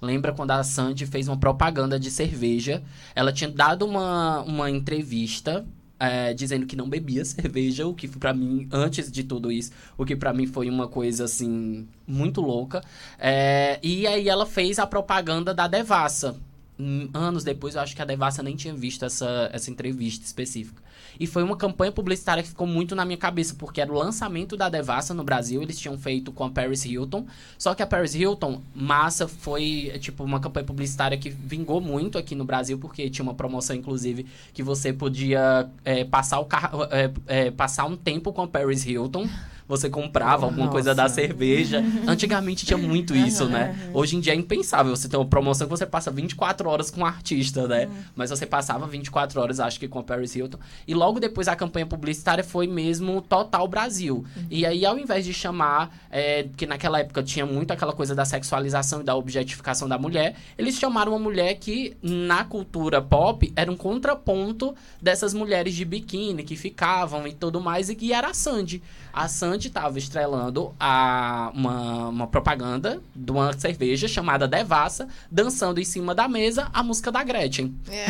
[0.00, 2.82] Lembra quando a Sandy fez uma propaganda de cerveja?
[3.14, 5.64] Ela tinha dado uma, uma entrevista
[5.98, 10.04] é, dizendo que não bebia cerveja, o que pra mim, antes de tudo isso, o
[10.04, 12.82] que pra mim foi uma coisa assim, muito louca.
[13.18, 16.36] É, e aí ela fez a propaganda da Devassa.
[16.78, 20.82] Hum, Anos depois, eu acho que a Devassa nem tinha visto essa, essa entrevista específica.
[21.18, 24.56] E foi uma campanha publicitária que ficou muito na minha cabeça, porque era o lançamento
[24.56, 27.26] da Devassa no Brasil, eles tinham feito com a Paris Hilton.
[27.56, 32.34] Só que a Paris Hilton, massa, foi tipo uma campanha publicitária que vingou muito aqui
[32.34, 37.10] no Brasil, porque tinha uma promoção, inclusive, que você podia é, passar, o carro, é,
[37.26, 39.28] é, passar um tempo com a Paris Hilton.
[39.68, 41.16] Você comprava alguma coisa da Nossa.
[41.16, 41.84] cerveja.
[42.06, 43.90] Antigamente tinha muito isso, né?
[43.92, 44.96] Hoje em dia é impensável.
[44.96, 47.88] Você tem uma promoção que você passa 24 horas com um artista, né?
[48.16, 50.58] Mas você passava 24 horas, acho que com a Paris Hilton.
[50.86, 54.24] E logo depois a campanha publicitária foi mesmo Total Brasil.
[54.50, 58.24] E aí, ao invés de chamar, é, que naquela época tinha muito aquela coisa da
[58.24, 63.70] sexualização e da objetificação da mulher, eles chamaram uma mulher que, na cultura pop, era
[63.70, 68.34] um contraponto dessas mulheres de biquíni que ficavam e tudo mais, e que era a
[68.34, 68.82] Sandy.
[69.12, 75.84] A Sandy estava estrelando a, uma, uma propaganda de uma cerveja chamada Devassa, dançando em
[75.84, 77.74] cima da mesa a música da Gretchen.
[77.88, 78.06] É.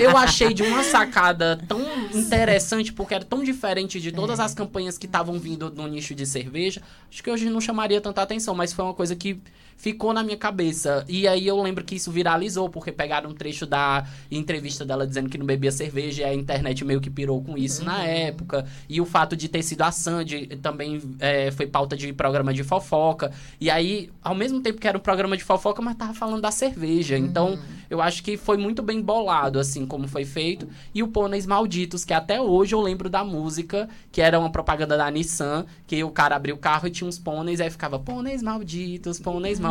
[0.00, 1.80] eu, eu achei de uma sacada tão
[2.14, 6.26] interessante, porque era tão diferente de todas as campanhas que estavam vindo no nicho de
[6.26, 6.82] cerveja.
[7.10, 9.40] Acho que hoje não chamaria tanta atenção, mas foi uma coisa que
[9.78, 11.04] ficou na minha cabeça.
[11.08, 15.30] E aí eu lembro que isso viralizou, porque pegaram um trecho da entrevista dela dizendo
[15.30, 18.66] que não bebia cerveja e a internet meio que pirou com isso na época.
[18.88, 22.64] E o fato de ter sido a Sandy também é, foi pauta de programa de
[22.64, 23.30] fofoca.
[23.60, 26.50] E aí, ao mesmo tempo que era um programa de fofoca, mas tava falando da
[26.50, 27.16] cerveja.
[27.16, 27.56] Então,
[27.88, 30.68] eu acho que foi muito bem bolado, assim, como foi feito.
[30.92, 34.96] E o Pôneis Malditos, que até hoje eu lembro da música, que era uma propaganda
[34.96, 38.42] da Nissan, que o cara abriu o carro e tinha uns pôneis, aí ficava Pôneis
[38.42, 39.67] Malditos, Pôneis Malditos.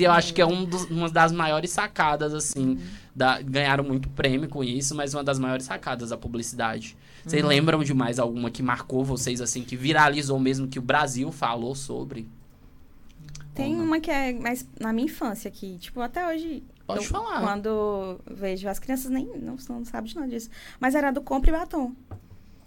[0.00, 2.78] E eu acho que é um dos- uma das maiores sacadas, assim.
[3.16, 6.96] da- ganharam muito prêmio com isso, mas uma das maiores sacadas da publicidade.
[7.24, 11.30] Vocês lembram de mais alguma que marcou vocês, assim, que viralizou mesmo, que o Brasil
[11.30, 12.26] falou sobre?
[13.54, 15.78] Tem uma que é mais na minha infância aqui.
[15.78, 16.64] Tipo, até hoje.
[16.86, 17.40] Pode eu, falar.
[17.40, 20.50] Quando vejo as crianças nem não, não sabem de nada disso.
[20.80, 21.92] Mas era do compre batom.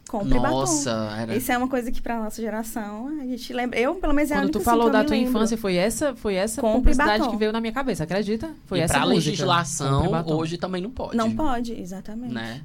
[0.08, 1.16] Compre Nossa, batom.
[1.16, 1.36] era...
[1.36, 3.80] Isso é uma coisa que pra nossa geração a gente lembra.
[3.80, 5.30] Eu, pelo menos, é a Quando tu assim, falou eu da tua lembro.
[5.30, 7.32] infância, foi essa, foi essa Compre publicidade batom.
[7.32, 8.50] que veio na minha cabeça, acredita?
[8.66, 9.30] Foi e essa pra música.
[9.32, 11.18] legislação, hoje também não pode.
[11.18, 12.34] Não pode, exatamente.
[12.34, 12.62] Né?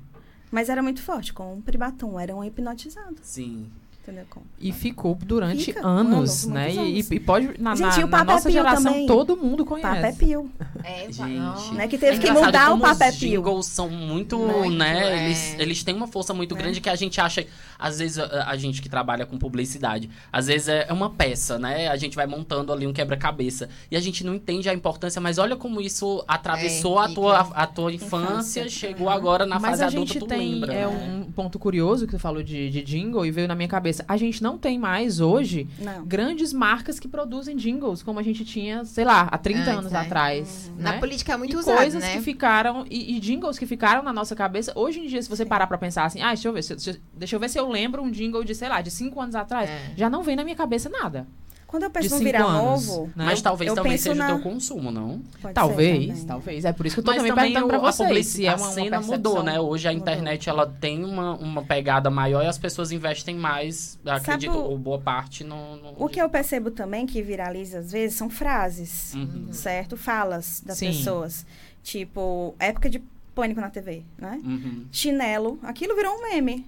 [0.50, 1.32] Mas era muito forte.
[1.32, 2.20] Compre batom.
[2.20, 3.20] Eram hipnotizados.
[3.22, 3.70] Sim.
[4.02, 4.24] Entendeu?
[4.28, 6.64] Com- E ficou durante Fica, anos, anos, né?
[6.64, 7.10] muitos E, anos.
[7.12, 9.06] e pode, na, Gente, na- o na Papé nossa Pio geração, também.
[9.06, 9.88] todo mundo conhece.
[9.94, 10.50] Papé Pio.
[10.82, 11.74] É, Gente.
[11.74, 11.86] Né?
[11.86, 13.28] Que teve É que engraçado mudar o Papé os Pio.
[13.30, 15.04] jingles são muito, Muito, né?
[15.20, 15.24] é.
[15.26, 16.62] Eles, eles têm uma força muito Né?
[16.62, 17.46] grande que a gente acha,
[17.78, 21.56] às vezes a, a gente que trabalha com publicidade, às vezes é é uma peça,
[21.60, 21.86] né?
[21.86, 25.38] A gente vai montando ali um quebra-cabeça e a gente não entende a importância, mas
[25.38, 28.68] olha como isso atravessou É, a tua fica- a tua infância, Infância.
[28.68, 30.74] chegou agora na Mas fase a adulta, gente tu tem lembra.
[30.74, 30.88] é né?
[30.88, 34.04] um ponto curioso que tu falou de, de jingle e veio na minha cabeça cabeça.
[34.08, 36.04] A gente não tem mais hoje Não.
[36.04, 39.92] grandes marcas que produzem jingles, como a gente tinha, sei lá, há 30 Antes, anos
[39.92, 40.00] né?
[40.00, 40.72] atrás.
[40.78, 40.98] Na né?
[40.98, 42.12] política é muito e usado, coisas né?
[42.14, 44.72] que ficaram e, e jingles que ficaram na nossa cabeça.
[44.74, 47.00] Hoje em dia, se você parar pra pensar assim, ah, deixa eu ver, se, se-
[47.14, 49.68] deixa eu ver se eu lembro um jingle de, sei lá, de cinco anos atrás,
[49.68, 49.92] É.
[49.96, 51.26] já não vem na minha cabeça nada.
[51.72, 53.24] Quando eu De penso no cinco virar anos, novo, né?
[53.24, 55.22] Mas talvez eu também penso seja na- o teu consumo, não?
[55.40, 56.24] pode talvez, também.
[56.26, 56.64] talvez.
[56.66, 58.58] É por isso que eu tô Mas também, perguntando pra o- a, publici- é a
[58.58, 59.58] cena mudou, né?
[59.58, 60.02] Hoje a Mudou.
[60.02, 64.78] internet ela tem uma, uma pegada maior e as pessoas investem mais, acredito, o- ou
[64.78, 69.14] boa parte no, no- O que eu percebo também que viraliza às vezes são frases,
[69.14, 69.48] Uhum.
[69.50, 69.96] certo?
[69.96, 70.88] Falas das Sim.
[70.88, 71.46] pessoas.
[71.82, 73.02] Tipo, época de
[73.34, 74.38] pânico na TV, né?
[74.44, 74.84] Uhum.
[74.92, 76.66] Chinelo, aquilo virou um meme.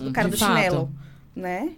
[0.00, 0.12] O Uhum.
[0.12, 0.54] cara De do fato.
[0.54, 0.92] chinelo,
[1.34, 1.70] né?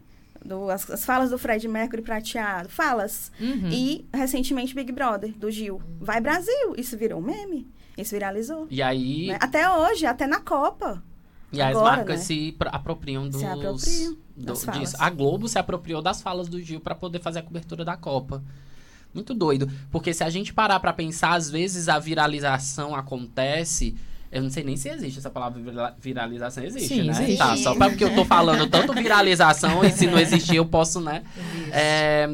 [0.46, 3.30] Do, as, as falas do Fred Mercury prateado, falas.
[3.40, 3.68] Uhum.
[3.70, 5.80] E, recentemente, Big Brother, do Gil.
[6.00, 6.74] Vai Brasil!
[6.76, 7.66] Isso virou um meme.
[7.98, 8.66] Isso viralizou.
[8.70, 9.38] E aí, né?
[9.40, 11.02] Até hoje, até na Copa.
[11.52, 12.24] e as agora, marcas né?
[12.24, 13.40] se pro- apropriam dos.
[13.40, 14.96] Se apropriam do- disso.
[14.98, 18.42] A Globo se apropriou das falas do Gil pra poder fazer a cobertura da Copa.
[19.14, 19.70] Muito doido.
[19.90, 23.96] Porque se a gente parar pra pensar, às vezes a viralização acontece.
[24.30, 26.64] Eu não sei nem se existe essa palavra vira- viralização.
[26.64, 27.12] Existe, Sim, né?
[27.12, 27.38] existe.
[27.38, 31.22] Tá, só porque eu tô falando tanto viralização e se não existir eu posso, né?
[31.72, 32.28] É,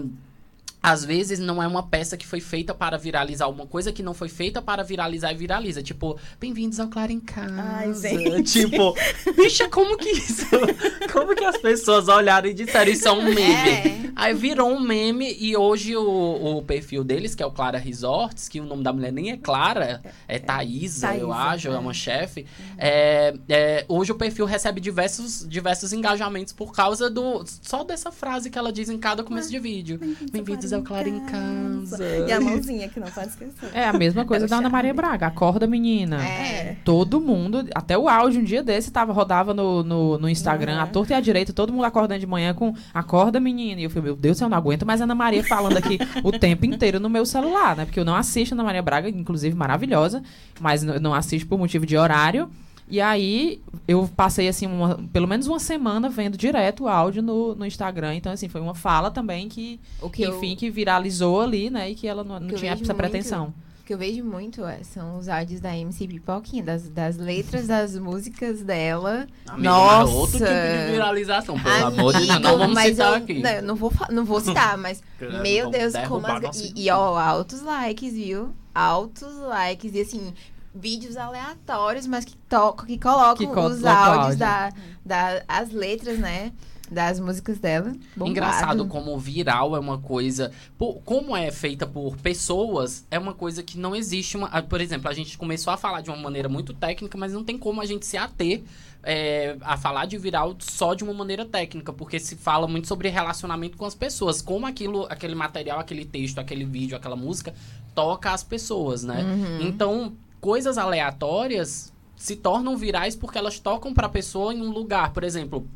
[0.83, 4.13] às vezes não é uma peça que foi feita para viralizar, uma coisa que não
[4.13, 5.81] foi feita para viralizar e viraliza.
[5.83, 7.55] Tipo, bem-vindos ao Claro em Casa.
[7.57, 8.63] Ai, gente.
[8.63, 8.95] Tipo,
[9.37, 10.47] bicha, como que isso?
[11.13, 13.43] Como que as pessoas olharam e disseram isso é um meme?
[13.43, 14.13] É.
[14.17, 18.49] Aí virou um meme e hoje o, o perfil deles, que é o Clara Resorts,
[18.49, 21.79] que o nome da mulher nem é Clara, é Thaísa, eu Thaísa, acho, é é.
[21.79, 22.47] uma chefe.
[22.79, 28.51] É, é, hoje o perfil recebe diversos, diversos engajamentos por causa do só dessa frase
[28.51, 30.01] que ela diz em cada começo de vídeo.
[30.31, 32.05] Bem-vindos ao Claro em Casa.
[32.29, 33.71] E a mãozinha que não pode esquecer.
[33.73, 34.69] É a mesma coisa É o da Ana.
[34.69, 35.27] Maria Braga.
[35.27, 36.23] Acorda, menina.
[36.25, 36.77] É.
[36.85, 40.81] Todo mundo, até o áudio um dia desse tava, rodava no, no, no Instagram, Uhum.
[40.83, 43.81] a torta e a direita, todo mundo acordando de manhã com acorda, menina.
[43.81, 46.33] E eu falei, meu Deus, eu não aguento mais a Ana Maria falando aqui o
[46.33, 47.85] tempo inteiro no meu celular, né?
[47.85, 50.23] Porque eu não assisto a Ana Maria Braga, inclusive maravilhosa,
[50.61, 52.49] mas não assisto por motivo de horário.
[52.93, 57.55] E aí, eu passei, assim, uma- pelo menos uma semana vendo direto o áudio no,
[57.55, 58.15] no Instagram.
[58.17, 61.91] Então, assim, foi uma fala também que, O que eu- enfim, que viralizou ali, né?
[61.91, 63.55] E que ela não, não que tinha essa muito- pretensão.
[63.81, 67.67] O que eu vejo muito é, são os áudios da MC Pipoquinha, das, das letras
[67.67, 69.27] das músicas dela.
[69.57, 69.99] Nossa.
[70.05, 72.31] mas é outro tipo de viralização, pelo amor de Deus.
[72.31, 73.41] Amigo, Não vamos mas citar eu, aqui.
[73.43, 75.03] Não, eu não vou, não vou citar, mas
[75.43, 78.51] meu Deus, como as, e, e ó, altos likes, viu?
[78.75, 80.33] Altos likes e assim,
[80.75, 84.39] vídeos aleatórios, mas que tocam, que colocam Que os áudios áudio.
[84.39, 84.73] da,
[85.05, 86.53] da as letras, né?
[86.91, 87.91] Das músicas dela.
[88.15, 88.31] Bombado.
[88.31, 90.53] Engraçado como viral é uma coisa.
[90.77, 94.37] por- como é feita por pessoas, é uma coisa que não existe.
[94.37, 97.43] Uma, por exemplo, a gente começou a falar de uma maneira muito técnica, mas não
[97.43, 98.63] tem como a gente se ater
[99.03, 103.09] é, a falar de viral só de uma maneira técnica, porque se fala muito sobre
[103.09, 104.43] relacionamento com as pessoas.
[104.43, 107.55] Como aquilo, aquele material, aquele texto, aquele vídeo, aquela música
[107.95, 109.23] toca as pessoas, né?
[109.25, 109.67] Uhum.
[109.67, 115.13] Então, coisas aleatórias se tornam virais porque elas tocam pra pessoa em um lugar.
[115.13, 115.67] Por exemplo,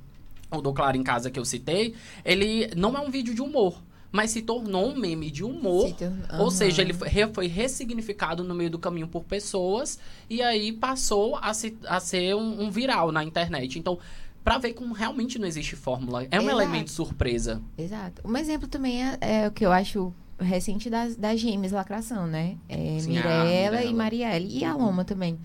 [0.50, 3.80] o do Claro em Casa que eu citei, ele não é um vídeo de humor,
[4.10, 5.88] mas se tornou um meme de humor.
[5.88, 9.98] Se torna- Ou seja, ele foi, re- foi ressignificado no meio do caminho por pessoas
[10.28, 13.78] e aí passou a, se- a ser um, um viral na internet.
[13.78, 13.98] Então,
[14.42, 16.60] pra ver como realmente não existe fórmula, é um Exato.
[16.60, 17.62] elemento surpresa.
[17.78, 18.22] Exato.
[18.24, 22.56] Um exemplo também é, é o que eu acho recente das, das gêmeas lacração, né?
[22.68, 23.94] É Sim, Mirella e.
[23.94, 24.58] Marielle.
[24.58, 25.38] E a Loma também.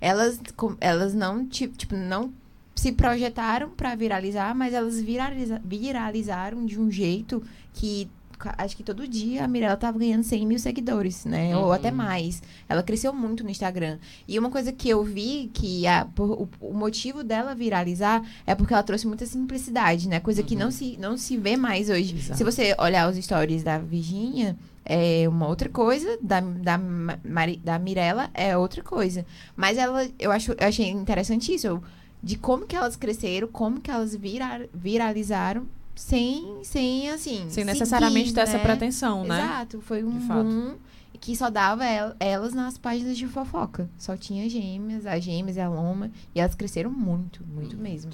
[0.00, 0.38] Elas,
[0.80, 2.32] elas não, ti- tipo, não
[2.74, 8.08] se projetaram pra viralizar, mas elas viraliza, viralizaram de um jeito que
[8.58, 11.56] acho que todo dia a Mirella tava ganhando 100 mil seguidores, né?
[11.56, 11.72] Ou Uhum.
[11.72, 12.42] até mais.
[12.68, 13.98] Ela cresceu muito no Instagram.
[14.28, 18.54] E uma coisa que eu vi que a, por- o, o motivo dela viralizar é
[18.54, 20.20] porque ela trouxe muita simplicidade, né?
[20.20, 20.60] Coisa que Uhum.
[20.60, 22.14] não se, não se vê mais hoje.
[22.16, 22.38] Exato.
[22.38, 27.78] Se você olhar os stories da Virginia, é uma outra coisa, da, da, Mari, da
[27.78, 29.26] Mirella é outra coisa.
[29.56, 31.82] Mas ela, eu, acho, eu achei interessante isso,
[32.22, 35.66] de como que elas cresceram, como que elas vira, viralizaram,
[35.96, 37.46] sem, sem assim.
[37.48, 38.62] Sem necessariamente seguir, ter essa né?
[38.62, 39.42] pretensão, né?
[39.42, 40.74] Exato, foi um De boom
[41.18, 43.88] que só dava el- elas nas páginas de fofoca.
[43.98, 46.10] Só tinha gêmeas, as gêmeas e a Loma.
[46.34, 48.12] E elas cresceram muito, muito mesmo.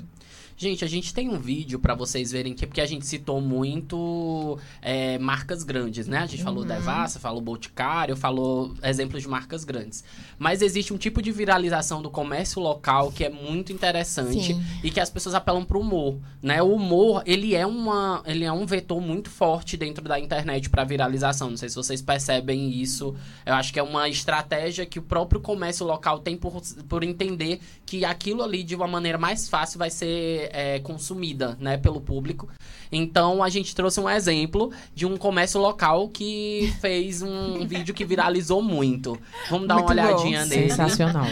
[0.62, 4.56] Gente, a gente tem um vídeo pra vocês verem que porque a gente citou muito
[4.80, 6.18] é, marcas grandes, né?
[6.18, 6.68] A gente falou Uhum.
[6.68, 10.04] Devassa, falou Boticário, falou exemplos de marcas grandes.
[10.38, 14.64] Mas existe um tipo de viralização do comércio local que é muito interessante Sim.
[14.84, 16.62] e que as pessoas apelam pro humor, né?
[16.62, 20.84] O humor, ele é uma, ele é um vetor muito forte dentro da internet pra
[20.84, 21.50] viralização.
[21.50, 23.16] Não sei se vocês percebem isso.
[23.44, 27.60] Eu acho que é uma estratégia que o próprio comércio local tem por, por entender
[27.84, 32.48] que aquilo ali de uma maneira mais fácil vai ser é, consumida, né, pelo público.
[32.90, 38.04] Então a gente trouxe um exemplo de um comércio local que fez um vídeo que
[38.04, 39.18] viralizou muito.
[39.50, 40.08] Vamos dar Muito uma bom.
[40.08, 41.26] olhadinha nele, Sensacional.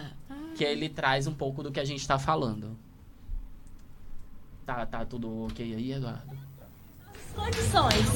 [0.56, 2.76] que ele traz um pouco do que a gente tá falando.
[4.64, 6.50] Tá, tá tudo ok aí, Eduardo?
[7.40, 8.06] condições.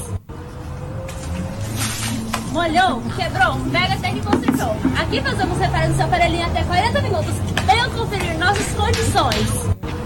[2.51, 4.71] Molhou, quebrou, pega até que consertou.
[4.97, 7.33] Aqui fazemos reparar no seu aparelhinho até 40 minutos.
[7.65, 10.04] Venha conferir nossas condições.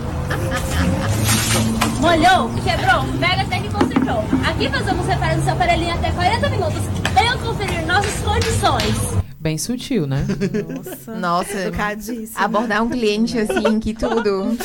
[2.00, 4.24] Molhou, quebrou, pega até que consertou.
[4.50, 6.82] Aqui fazemos reparar no seu aparelhinho até 40 minutos.
[7.14, 9.19] Venha conferir nossas condições.
[9.42, 10.26] Bem sutil, né?
[10.76, 11.16] Nossa.
[11.16, 12.38] Nossa, Educadíssimo.
[12.38, 14.58] abordar um cliente assim, que tudo.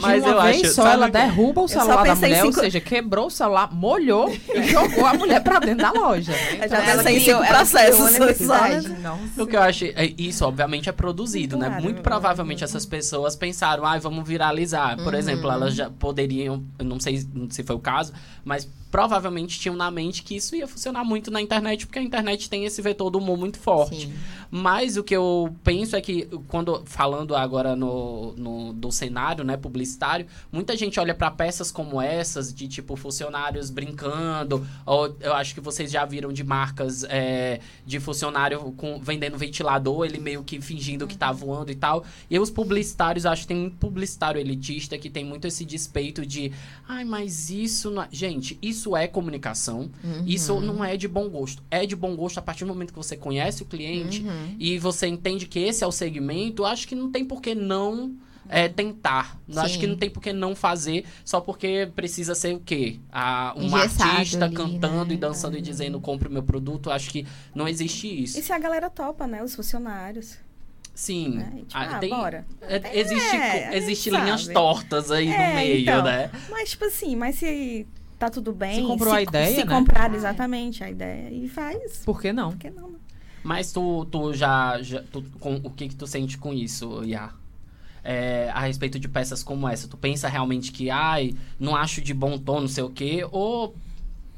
[0.00, 2.50] Mas de uma eu vez acho- só ela que- derruba o celular da mulher, ou
[2.50, 6.32] cinco- seja, quebrou o celular, molhou e jogou a mulher pra dentro da loja.
[6.32, 6.60] né?
[6.64, 8.12] Eu já Ela pensei em criou- cinco ela processos.
[8.16, 9.18] né?
[9.36, 11.66] O que eu acho, é, isso obviamente é produzido, né?
[11.66, 11.82] Claro.
[11.82, 14.96] Muito provavelmente essas pessoas pensaram, ah, vamos viralizar.
[15.04, 19.74] Por exemplo, elas já poderiam, eu não sei se foi o caso, mas provavelmente tinham
[19.74, 23.10] na mente que isso ia funcionar muito na internet, porque a internet tem esse vetor
[23.10, 24.02] do humor muito forte.
[24.02, 24.14] Sim.
[24.56, 29.56] Mas o que eu penso é que, quando falando agora no, no- do cenário né,
[29.56, 35.54] publicitário, muita gente olha para peças como essas, de tipo funcionários brincando, ou eu acho
[35.56, 40.60] que vocês já viram de marcas é, de funcionário com, vendendo ventilador, ele meio que
[40.60, 42.04] fingindo que tá voando e tal.
[42.30, 46.52] E os publicitários, acho que tem muito publicitário elitista que tem muito esse despeito de,
[46.88, 47.90] ai, mas isso.
[47.90, 48.08] Não é...
[48.12, 49.90] Gente, isso é comunicação.
[50.24, 51.60] Isso não é de bom gosto.
[51.72, 54.24] É de bom gosto a partir do momento que você conhece o cliente
[54.58, 56.64] e você entende que esse é o segmento.
[56.64, 58.14] Acho que não tem por que não
[58.48, 59.38] é, tentar.
[59.56, 59.80] Acho Sim.
[59.80, 62.98] que não tem por que não fazer só porque precisa ser o quê?
[63.10, 65.14] Ah, um Engessado artista ali, cantando né?
[65.14, 66.90] e dançando e dizendo compre o meu produto.
[66.90, 68.38] Acho que não existe isso.
[68.38, 69.42] E se a galera topa, né?
[69.42, 70.36] Os funcionários.
[70.94, 71.30] Sim.
[71.36, 71.50] Né?
[71.66, 72.46] Tipo, Ah, ah, tem- bora.
[72.60, 74.54] é, existe É, a existe linhas sabe.
[74.54, 76.04] tortas aí no É, meio, então.
[76.04, 76.30] né?
[76.50, 77.84] Mas, tipo assim, mas se
[78.18, 78.76] tá tudo bem.
[78.82, 79.74] Se comprou a ideia, Se né?
[79.74, 82.02] comprar exatamente a ideia e faz.
[82.04, 82.50] Por que não?
[82.50, 82.90] Por que não?
[82.90, 82.98] né?
[83.44, 84.80] Mas tu, tu já.
[84.82, 87.32] já tu- com, o que que tu sente com isso, Iá?
[88.02, 89.88] É, a respeito de peças como essa?
[89.88, 93.26] Tu pensa realmente que, ai, não acho de bom tom, não sei o quê?
[93.32, 93.74] Ou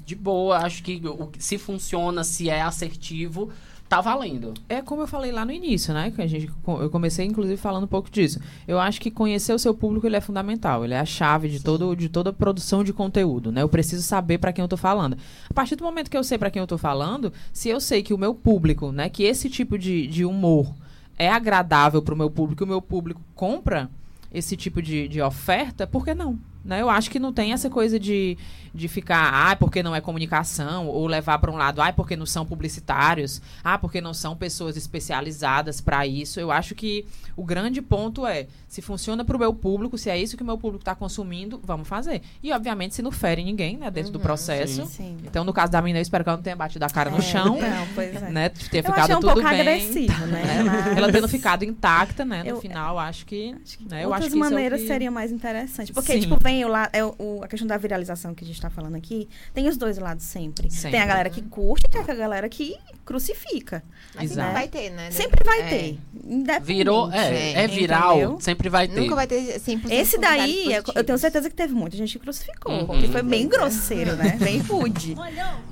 [0.05, 1.03] de boa, acho que
[1.39, 3.51] se funciona, se é assertivo,
[3.89, 4.53] tá valendo.
[4.69, 6.11] É como eu falei lá no início, né?
[6.11, 8.41] Que a gente, eu comecei, inclusive, falando um pouco disso.
[8.67, 10.85] Eu acho que conhecer o seu público ele é fundamental.
[10.85, 13.63] Ele é a chave de, todo, de toda produção de conteúdo, né?
[13.63, 15.17] Eu preciso saber para quem eu tô falando.
[15.49, 18.03] A partir do momento que eu sei para quem eu tô falando, se eu sei
[18.03, 19.09] que o meu público, né?
[19.09, 20.75] Que esse tipo de, de humor
[21.19, 23.91] é agradável pro meu público, o meu público compra
[24.33, 26.39] esse tipo de, de oferta, por que não?
[26.67, 26.83] Né?
[26.83, 28.37] Eu acho que não tem essa coisa de,
[28.75, 32.27] de ficar, ah, porque não é comunicação, ou levar para um lado, ah, porque não
[32.27, 36.41] são publicitários, ah, porque não são pessoas especializadas para isso.
[36.41, 40.19] Eu acho que o grande ponto é, se funciona para o meu público, se é
[40.19, 42.21] isso que o meu público está consumindo, vamos fazer.
[42.43, 44.85] E, obviamente, se não fere ninguém, né, dentro do processo.
[44.87, 45.17] Sim.
[45.25, 47.19] Então, no caso da mina, eu espero que ela não tenha batido a cara no
[47.19, 48.31] É, chão, Não, pois é.
[48.31, 49.61] né, ter Eu ficado um tudo pouco bem.
[49.61, 50.43] agressivo, né?
[50.43, 50.63] né?
[50.65, 52.43] Mas- Ela tendo ficado intacta, né?
[52.43, 53.55] No Eu- final, acho que.
[53.65, 55.93] Acho que né, eu outras acho que é maneiras que- seriam mais interessantes.
[55.93, 56.21] Porque, Sim.
[56.21, 56.91] tipo, vem o lado.
[56.93, 59.99] É o, a questão da viralização que a gente tá falando aqui, tem os dois
[59.99, 60.71] lados sempre.
[60.71, 60.93] Sempre.
[60.93, 63.83] Tem a galera que curte e tem a galera que crucifica.
[64.15, 64.47] Mas Exato.
[64.49, 65.11] sempre vai ter, né?
[65.11, 65.69] Sempre vai É.
[65.69, 65.99] ter.
[66.63, 67.77] Virou, é, é Entendeu?
[67.77, 69.01] viral, sempre vai ter.
[69.01, 72.19] Nunca vai ter 100% Esse daí, eu- eu tenho certeza que teve muita gente que
[72.19, 72.73] crucificou.
[72.73, 72.87] Uhum.
[72.87, 74.37] Porque foi bem grosseiro, né?
[74.47, 75.15] Bem rude.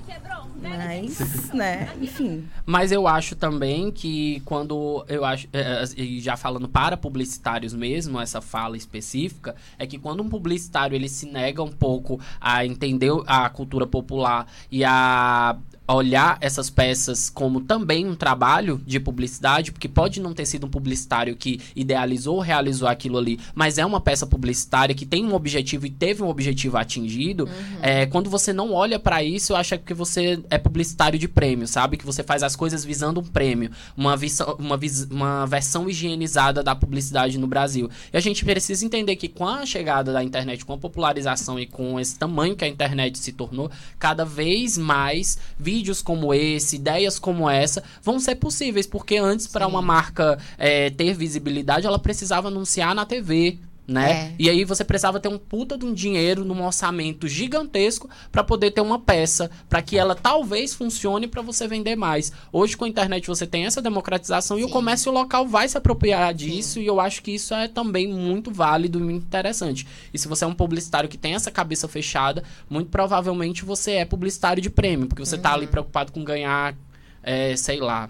[0.07, 1.18] Quebrou, Mas,
[1.53, 2.47] né, enfim.
[2.64, 7.73] Mas eu acho também que quando eu acho, é, é, e já falando para publicitários
[7.75, 12.64] mesmo, essa fala específica, é que quando um publicitário ele se nega um pouco a
[12.64, 15.56] entender a cultura popular e a
[15.87, 20.70] olhar essas peças como também um trabalho de publicidade, porque pode não ter sido um
[20.70, 25.87] publicitário que idealizou, realizou aquilo ali, mas é uma peça publicitária que tem um objetivo
[25.87, 27.49] e teve um objetivo atingido.
[27.83, 31.68] É, quando você não olha pra isso, eu acho que você é publicitário de prêmio,
[31.68, 31.97] sabe?
[31.97, 36.62] Que você faz as coisas visando um prêmio, uma, visão, uma, vis- uma versão higienizada
[36.62, 37.90] da publicidade no Brasil.
[38.12, 41.66] E a gente precisa entender que com a chegada da internet, com a popularização e
[41.66, 45.38] com esse tamanho que a internet se tornou, cada vez mais
[45.74, 50.88] vídeos como esse, ideias como essa, vão ser possíveis, porque antes, para uma marca é,
[50.88, 53.58] ter visibilidade, ela precisava anunciar na TV.
[53.87, 54.11] Né?
[54.12, 54.35] É.
[54.38, 58.70] E aí você precisava ter um puta de um dinheiro num orçamento gigantesco para poder
[58.70, 62.33] ter uma peça, para que ela talvez funcione para você vender mais.
[62.51, 64.73] Hoje com a internet você tem essa democratização e o Sim.
[64.73, 68.99] comércio local vai se apropriar disso e eu acho que isso é também muito válido
[68.99, 69.87] e muito interessante.
[70.15, 74.04] E se você é um publicitário que tem essa cabeça fechada, muito provavelmente você é
[74.06, 75.56] publicitário de prêmio, porque você tá Uhum.
[75.56, 76.75] ali preocupado com ganhar,
[77.23, 78.08] é, sei lá,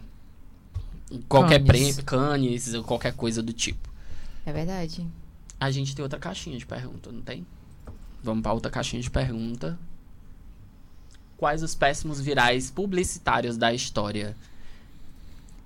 [1.28, 1.66] qualquer Cannes.
[1.96, 3.92] prêmio, canes, qualquer coisa do tipo.
[4.46, 5.04] É verdade.
[5.64, 7.46] A gente tem outra caixinha de pergunta, não tem?
[8.22, 9.78] Vamos pra outra caixinha de pergunta.
[11.38, 14.36] Quais os péssimos virais publicitários da história?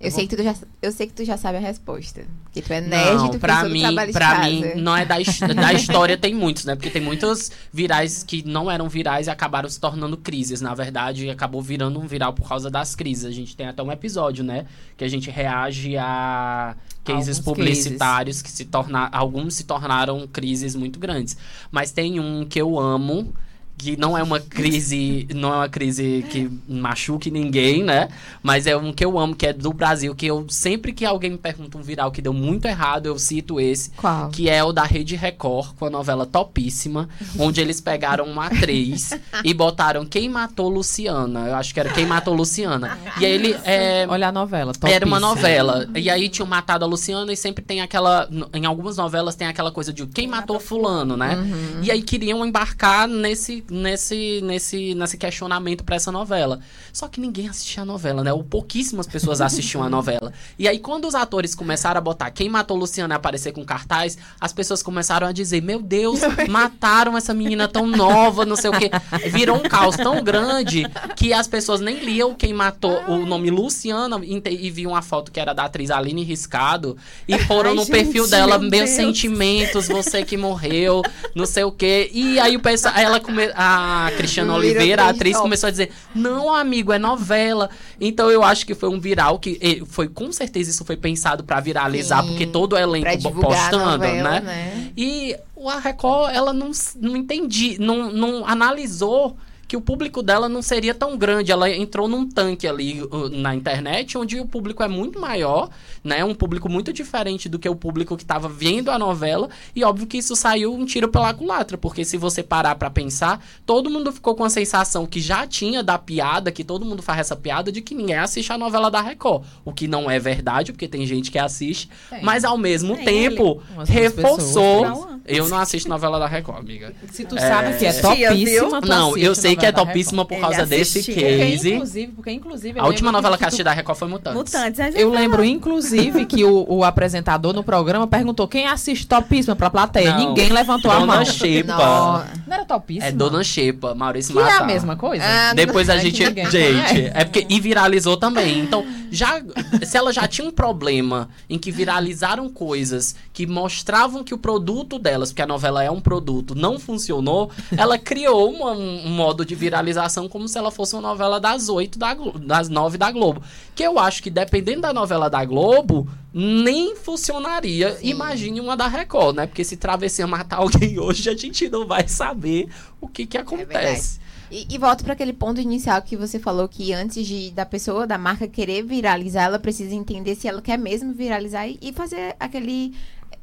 [0.01, 2.25] Eu, sei que tu já, eu sei que tu já sabe a resposta.
[2.45, 5.17] Porque tu é nerd, não, tu pra mim, trabalho pra mim, não é da,
[5.55, 6.77] da história, tem muitos, né?
[6.77, 10.61] Porque tem muitos virais que não eram virais e acabaram se tornando crises.
[10.61, 13.25] Na verdade, e acabou virando um viral por causa das crises.
[13.25, 14.67] A gente tem até um episódio, né?
[14.97, 19.11] Que a gente reage a cases Alguns publicitários que se tornaram.
[19.13, 21.37] Alguns se tornaram crises muito grandes.
[21.71, 23.35] Mas tem um que eu amo.
[23.79, 28.09] Que não é uma crise, não é uma crise que machuque ninguém, né?
[28.43, 31.31] Mas é um que eu amo, que é do Brasil, que eu sempre que alguém
[31.31, 34.31] me pergunta um viral que deu muito errado, eu cito esse, Qual?
[34.31, 37.09] que é o da Rede Record, com a novela Topíssima,
[37.39, 39.11] onde eles pegaram uma atriz
[39.45, 41.47] e botaram Quem Matou Luciana.
[41.49, 42.99] Eu acho que era Quem Matou Luciana.
[43.21, 44.73] E aí ele é, Olha a novela.
[44.85, 45.21] era uma topíssima.
[45.21, 45.89] novela.
[45.95, 48.29] E aí tinham matado a Luciana e sempre tem aquela.
[48.53, 51.37] Em algumas novelas tem aquela coisa de quem matou fulano, né?
[51.37, 51.83] Uhum.
[51.83, 56.61] E aí queriam embarcar nesse, nesse, nesse, nesse questionamento pra essa novela.
[56.93, 58.33] Só que ninguém assistia a novela, né?
[58.33, 60.33] Ou pouquíssimas pessoas assistiam a novela.
[60.59, 64.53] E aí, quando os atores começaram a botar quem matou Luciana aparecer com cartaz, as
[64.53, 68.91] pessoas começaram a dizer: Meu Deus, mataram essa menina tão nova, não sei o quê.
[69.31, 70.85] Virou um caos tão grande
[71.17, 75.31] que as pessoas nem liam quem matou o nome Luciana e e viam a foto
[75.31, 76.97] que era da atriz Aline Riscado
[77.27, 78.97] e foram Ai, no gente, perfil dela, meu meus Deus.
[78.97, 81.03] sentimentos, você que morreu,
[81.35, 82.11] não sei o quê.
[82.13, 86.55] E aí o pessoal, ela come, a Cristiana Oliveira, a atriz, começou a dizer: "Não,
[86.55, 87.69] amigo, é novela".
[88.01, 91.59] Então eu acho que foi um viral que foi com certeza isso foi pensado pra
[91.59, 94.41] viralizar, Sim, porque todo o elenco postando, novela, né?
[94.41, 94.93] né?
[94.97, 99.37] E o a Record, ela não, não entendi, não, não analisou
[99.69, 101.53] que o público dela não seria tão grande.
[101.53, 105.69] Ela entrou num tanque ali uh, na internet, onde o público é muito maior,
[106.03, 106.25] né?
[106.25, 109.51] Um público muito diferente do que o público que estava vendo a novela.
[109.77, 113.45] E óbvio que isso saiu um tiro pela culatra, porque se você parar pra pensar,
[113.67, 117.21] todo mundo ficou com a sensação que já tinha da piada, que todo mundo faz
[117.21, 119.45] essa piada, de que ninguém assiste a novela da Record.
[119.67, 122.23] O que não é verdade, porque tem gente que assiste, Tem.
[122.23, 124.85] mas ao mesmo Tem tempo duas reforçou.
[124.87, 124.89] pessoas.
[124.89, 125.19] Não.
[125.27, 126.95] Eu não assisto novela da Record, amiga.
[127.13, 130.65] Se tu sabe que é topíssima, tu Não, eu sei que é topíssima por causa
[130.67, 131.15] desse assistia.
[131.15, 131.73] Porque, case.
[131.75, 134.37] inclusive, porque, inclusive, A última novela que tu- assisti da Record foi Mutantes.
[134.39, 139.07] Mutantes, a Eu vai lembro, inclusive, que o, o apresentador no programa perguntou quem assiste
[139.07, 140.13] Topíssima pra plateia.
[140.13, 140.29] Não.
[140.29, 141.25] Ninguém levantou a Dona mão.
[141.25, 141.77] Xepa.
[141.77, 142.25] Não.
[142.47, 143.07] Não era Topíssima?
[143.07, 144.63] É Dona Xepa, Maurício Que é Matar.
[144.63, 145.25] a mesma coisa?
[145.25, 146.19] Ah, Depois a é gente.
[146.51, 147.47] Gente, é porque.
[147.49, 148.59] E viralizou também.
[148.61, 149.41] Então, já.
[149.85, 154.99] Se ela já tinha um problema em que viralizaram coisas que mostravam que o produto
[154.99, 159.45] delas, porque a novela é um produto, não funcionou, ela criou uma- um, um modo
[159.49, 163.11] de viralização como se ela fosse uma novela das oito da Glo- das nove da
[163.11, 163.43] Globo.
[163.75, 167.97] Que eu acho que dependendo da novela da Globo, nem funcionaria.
[168.03, 169.47] Imagine uma da Record, né?
[169.47, 172.69] Porque se Travessia matar alguém hoje, a gente não vai saber
[173.01, 174.21] o que que acontece.
[174.51, 178.07] E, e volto para aquele ponto inicial que você falou que antes de da pessoa,
[178.07, 182.37] da marca querer viralizar, ela precisa entender se ela quer mesmo viralizar e, e fazer
[182.39, 182.95] aquele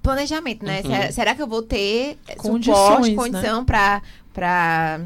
[0.03, 0.82] planejamento, né?
[0.84, 0.91] Uhum.
[0.91, 3.16] Será, será que eu vou ter Condições, suporte, né?
[3.16, 4.01] condição pra
[4.34, 4.99] para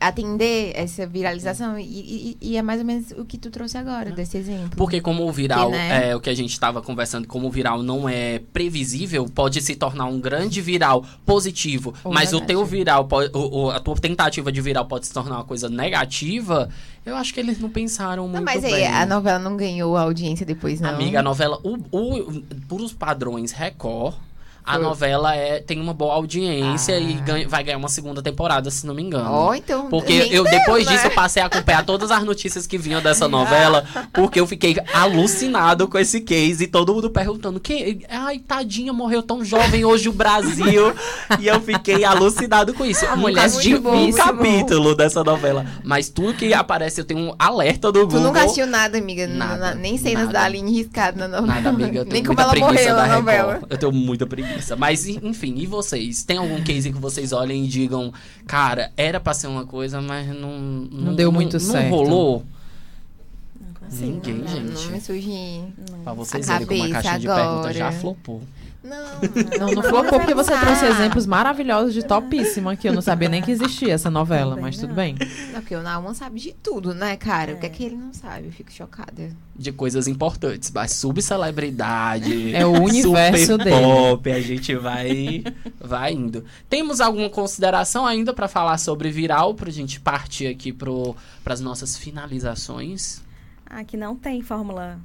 [0.00, 1.78] atender essa viralização?
[1.78, 4.70] E, e- e é mais ou menos o que tu trouxe agora, desse exemplo.
[4.76, 6.08] Porque como o viral, Que, né?
[6.10, 9.76] é o que a gente estava conversando, como o viral não é previsível, pode se
[9.76, 13.94] tornar um grande viral positivo, Ou mas o teu viral, pode, o- o- a tua
[13.96, 16.68] tentativa de viral pode se tornar uma coisa negativa,
[17.04, 18.86] eu acho que eles não pensaram muito Não, mas aí, bem.
[18.86, 20.90] a novela não ganhou audiência depois, não.
[20.90, 24.14] Amiga, a novela, o, o, por os padrões Record,
[24.74, 27.00] a novela é, tem uma boa audiência Ah.
[27.00, 29.30] e ganha- vai ganhar uma segunda temporada, se não me engano.
[29.30, 29.88] Ó, então.
[29.88, 30.92] Porque eu, deu, depois né?
[30.92, 34.76] disso, eu passei a acompanhar todas as notícias que vinham dessa novela, porque eu fiquei
[34.92, 40.08] alucinado com esse case e todo mundo perguntando: que, ai, tadinha, morreu tão jovem hoje
[40.08, 40.92] o Brasil.
[41.38, 43.04] e eu fiquei alucinado com isso.
[43.06, 43.48] A mulher
[43.80, 45.64] bom, um capítulo dessa novela.
[45.84, 48.20] Mas tudo que aparece, eu tenho um alerta do Tu Google.
[48.20, 49.26] nunca assistiu nada, amiga.
[49.26, 50.32] Nada, Na- nem cenas nada.
[50.34, 51.54] da Aline riscada na novela.
[51.60, 53.60] Nada, amiga, Nem como ela morreu da na novela.
[53.68, 54.59] Eu tenho muita preguiça.
[54.76, 56.22] Mas, en- enfim, e vocês?
[56.24, 58.12] Tem algum case que vocês olhem e digam,
[58.46, 60.58] cara, era pra ser uma coisa, mas não...
[60.58, 61.84] Não, deu muito não, certo.
[61.84, 62.44] Não rolou?
[63.60, 64.06] Não consigo.
[64.06, 64.84] Ninguém, Não, gente.
[64.86, 65.62] não me surge.
[66.04, 67.48] Pra vocês verem como a cabeça caixinha de agora.
[67.48, 68.42] perguntas já flopou.
[68.90, 70.60] Não, Não, não flopou porque você Ah.
[70.60, 74.78] trouxe exemplos maravilhosos de Topíssima, que eu não sabia nem que existia essa novela, mas
[74.78, 75.14] tudo bem.
[75.52, 77.52] Não, porque o Nauman sabe de tudo, né, cara?
[77.52, 77.72] O que é É.
[77.72, 78.46] que ele não sabe?
[78.46, 79.30] Eu fico chocada.
[79.54, 82.54] De coisas importantes, mas subcelebridade.
[82.54, 83.82] É o universo super dele.
[83.82, 85.44] pop, a gente vai,
[85.78, 86.44] vai indo.
[86.68, 91.14] Temos alguma consideração ainda pra falar sobre viral, pra gente partir aqui pro,
[91.44, 93.20] pras nossas finalizações?
[93.66, 94.98] Ah, que não tem fórmula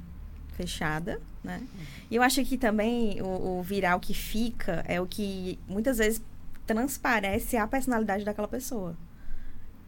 [0.56, 1.62] fechada, né?
[2.10, 6.20] E eu acho que também o, o viral que fica é o que muitas vezes
[6.66, 8.94] transparece a personalidade daquela pessoa.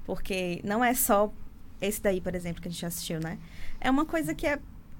[0.06, 1.32] Porque não é só
[1.80, 3.38] esse daí, por exemplo, que a gente assistiu, né?
[3.80, 4.58] É uma coisa que é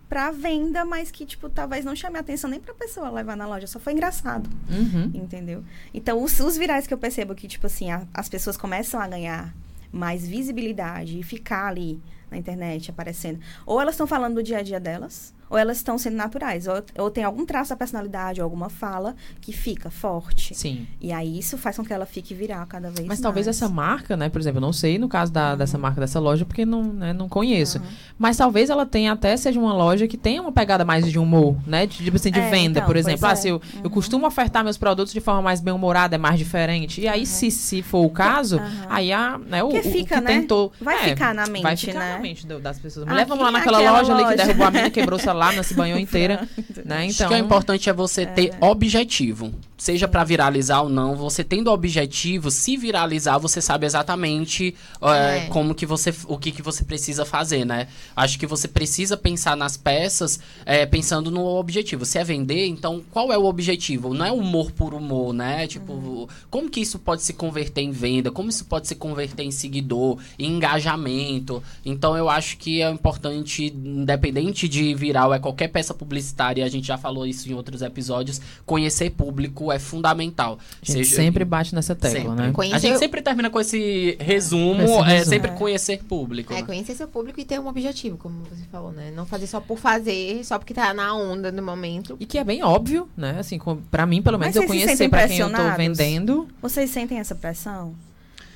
[0.09, 3.47] pra venda, mas que, tipo, talvez não chame a atenção nem pra pessoa levar na
[3.47, 3.67] loja.
[3.67, 5.11] Só foi engraçado, Uhum.
[5.15, 5.63] entendeu?
[5.93, 9.07] Então, os, os virais que eu percebo que, tipo assim, a- as pessoas começam a
[9.09, 9.55] ganhar
[9.93, 12.01] mais visibilidade e ficar ali
[12.31, 13.41] na internet aparecendo.
[13.67, 16.67] Ou elas estão falando do dia a dia delas, ou elas estão sendo naturais.
[16.67, 20.55] Ou, ou tem algum traço da personalidade, ou alguma fala que fica forte.
[20.55, 20.87] Sim.
[21.01, 23.09] E aí isso faz com que ela fique viral cada vez mais.
[23.09, 26.01] Mas talvez essa marca, né, por exemplo, eu não sei no caso da, dessa marca
[26.01, 27.79] dessa loja, porque não, né, não conheço.
[27.79, 27.85] Uhum.
[28.19, 31.57] Mas talvez ela tenha até seja uma loja que tenha uma pegada mais de humor,
[31.67, 31.87] né?
[31.87, 33.27] De, tipo assim, de É, venda, então, por exemplo.
[33.27, 33.31] é.
[33.31, 37.01] Ah, se eu, eu costumo ofertar meus produtos de forma mais bem-humorada, é mais diferente.
[37.01, 40.19] E aí, se, se for o caso, aí a, né, o, Porque o- fica, o
[40.19, 40.41] que né?
[40.41, 40.73] tentou.
[40.81, 42.13] Vai é, ficar na mente, Vai ficar né?
[42.15, 43.05] na mente do- das pessoas.
[43.05, 44.37] Aqui, Mulher, vamos lá naquela aquela loja ali que loja.
[44.45, 46.49] derrubou a mina, quebrou o celular, não se banhou inteira.
[46.85, 47.07] né?
[47.07, 47.29] Acho Então.
[47.29, 49.53] que o importante é você ter objetivo.
[49.77, 55.47] Seja pra viralizar ou não, você tendo objetivo, se viralizar, você sabe exatamente é, É.
[55.51, 57.87] como que você, o que, que você precisa fazer, né?
[58.17, 62.05] Acho que você precisa pensar nas peças é, pensando no objetivo.
[62.05, 64.13] Se é vender, então qual é o objetivo?
[64.13, 65.69] Não é humor por humor, né?
[65.69, 68.33] Tipo, como que isso pode se converter em venda?
[68.33, 71.63] Como isso pode se converter em seguidor, em engajamento?
[71.85, 74.93] Então eu acho que é importante, independente de
[75.29, 79.71] viral, é qualquer peça publicitária, a gente já falou isso em outros episódios, conhecer público
[79.71, 80.59] é fundamental.
[80.87, 82.37] A gente sempre bate nessa tecla, Sempre.
[82.37, 82.49] né?
[82.49, 85.25] A Conhecer gente o- sempre termina com esse resumo, Esse é resumo.
[85.31, 85.55] sempre É.
[85.55, 86.53] conhecer público.
[86.53, 86.63] É, né?
[86.63, 89.13] conhecer seu público e ter um objetivo, como você falou, né?
[89.15, 92.17] Não fazer só por fazer, só porque tá na onda no momento.
[92.21, 93.37] E que é bem óbvio, né?
[93.39, 93.59] Assim,
[93.91, 96.49] pra mim, pelo menos, Mas eu conhecer pra quem eu tô vendendo.
[96.63, 97.95] Vocês sentem essa pressão?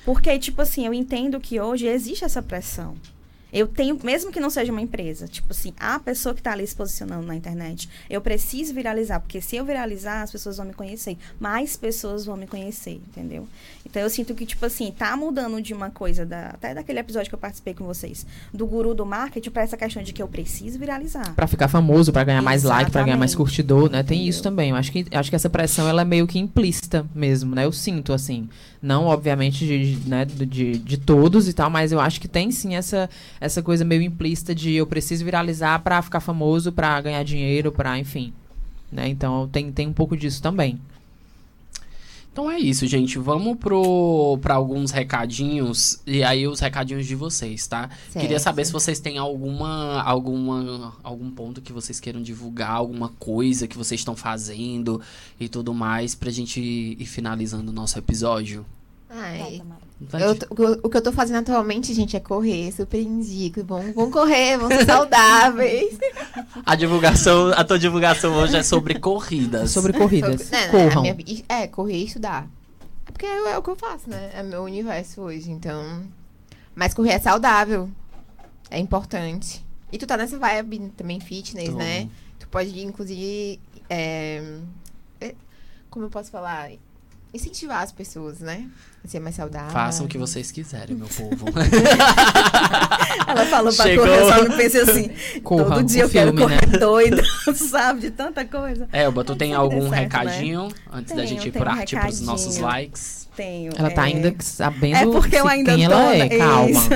[0.05, 2.95] Porque, tipo assim, eu entendo que hoje existe essa pressão.
[3.53, 6.65] Eu tenho, mesmo que não seja uma empresa, tipo assim, a pessoa que tá ali
[6.65, 10.73] se posicionando na internet, eu preciso viralizar, porque se eu viralizar, as pessoas vão me
[10.73, 11.15] conhecer.
[11.39, 13.47] Mais pessoas vão me conhecer, entendeu?
[13.85, 17.29] Então eu sinto que, tipo assim, tá mudando de uma coisa, da, até daquele episódio
[17.29, 20.27] que eu participei com vocês, do guru do marketing, pra essa questão de que eu
[20.27, 21.35] preciso viralizar.
[21.35, 23.37] Pra ficar famoso, pra ganhar mais like, pra ganhar mais Exatamente.
[23.51, 24.01] curtidor, né?
[24.01, 24.29] Tem Entendeu?
[24.31, 24.71] isso também.
[24.71, 27.65] Eu acho que, acho que essa pressão, ela é meio que implícita mesmo, né?
[27.65, 28.49] Eu sinto, assim.
[28.81, 32.51] Não, obviamente, de, de- né, de, de todos e tal, mas eu acho que tem
[32.51, 33.09] sim essa,
[33.43, 37.99] essa coisa meio implícita de eu preciso viralizar pra ficar famoso, pra ganhar dinheiro, pra,
[37.99, 38.33] enfim.
[38.89, 39.09] Né?
[39.09, 40.79] Então tem, tem um pouco disso também.
[42.31, 43.19] Então é isso, gente.
[43.19, 47.89] Vamos pro para alguns recadinhos e aí os recadinhos de vocês, tá?
[48.13, 48.43] Queria Certo.
[48.43, 53.77] saber se vocês têm alguma alguma algum ponto que vocês queiram divulgar, alguma coisa que
[53.77, 55.01] vocês estão fazendo
[55.39, 58.65] e tudo mais pra gente ir finalizando o nosso episódio.
[59.09, 59.61] Ai,
[60.13, 62.71] eu o que eu tô fazendo atualmente, gente, é correr.
[62.71, 63.63] Super indico.
[63.63, 65.97] Vão, vão correr, vão ser saudáveis.
[66.65, 69.71] A divulgação, a tua divulgação hoje é sobre corridas.
[69.71, 70.41] Sobre corridas.
[70.43, 71.01] Sobre- a Corram.
[71.01, 72.47] minha vi- é, correr e estudar.
[73.05, 74.31] É porque é, é o que eu faço, né?
[74.33, 76.01] É meu universo hoje, então.
[76.75, 77.89] Mas correr é saudável.
[78.69, 79.63] É importante.
[79.91, 81.75] E tu tá nessa vibe também fitness, Tô.
[81.77, 82.09] né?
[82.39, 83.59] Tu pode, inclusive.
[83.89, 84.57] é,
[85.21, 85.35] é,
[85.89, 86.71] como eu posso falar?
[87.33, 88.67] Incentivar as pessoas, né?
[89.03, 89.71] A ser mais saudável.
[89.71, 91.45] Façam o que vocês quiserem, meu povo.
[93.27, 94.05] Ela falou pra Chegou.
[94.05, 95.09] correr, eu só me pensei assim,
[95.41, 96.59] Corra, todo o dia eu filme, quero né?
[96.59, 97.21] correr doido,
[97.55, 98.01] sabe?
[98.01, 98.87] De tanta coisa.
[98.91, 102.21] Elba, tu tem Sempre dê algum certo, recadinho antes da gente ir um arte pros
[102.21, 103.22] nossos likes?
[103.35, 103.71] Tenho.
[103.75, 106.17] Ela tá é, ainda sabendo É porque eu ainda quem tô, ela é.
[106.19, 106.37] né?
[106.37, 106.69] Calma.
[106.69, 106.89] Isso.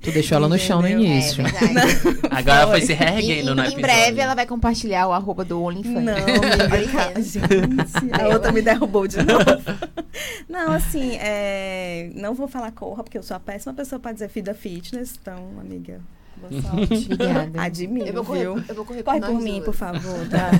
[0.00, 0.88] Tu deixou ela no chão no?
[0.88, 1.44] É início.
[1.44, 2.20] verdade.
[2.30, 2.86] Agora foi Foi.
[2.86, 3.80] se reerguendo em, no em episódio.
[3.80, 6.04] breve ela vai compartilhar o arroba do OnlyFans.
[6.04, 9.44] Não, amiga, gente, a outra me derrubou de novo.
[10.48, 14.28] Não, assim, é, não vou falar corra, porque eu sou a péssima pessoa pra dizer
[14.28, 16.00] vida fitness, então, amiga,
[16.38, 17.08] boa sorte.
[17.12, 17.50] Obrigada.
[17.62, 18.64] Admiro, Eu vou correr, viu?
[18.68, 19.64] eu vou correr Corre por mim, duas.
[19.64, 20.50] por favor, tá?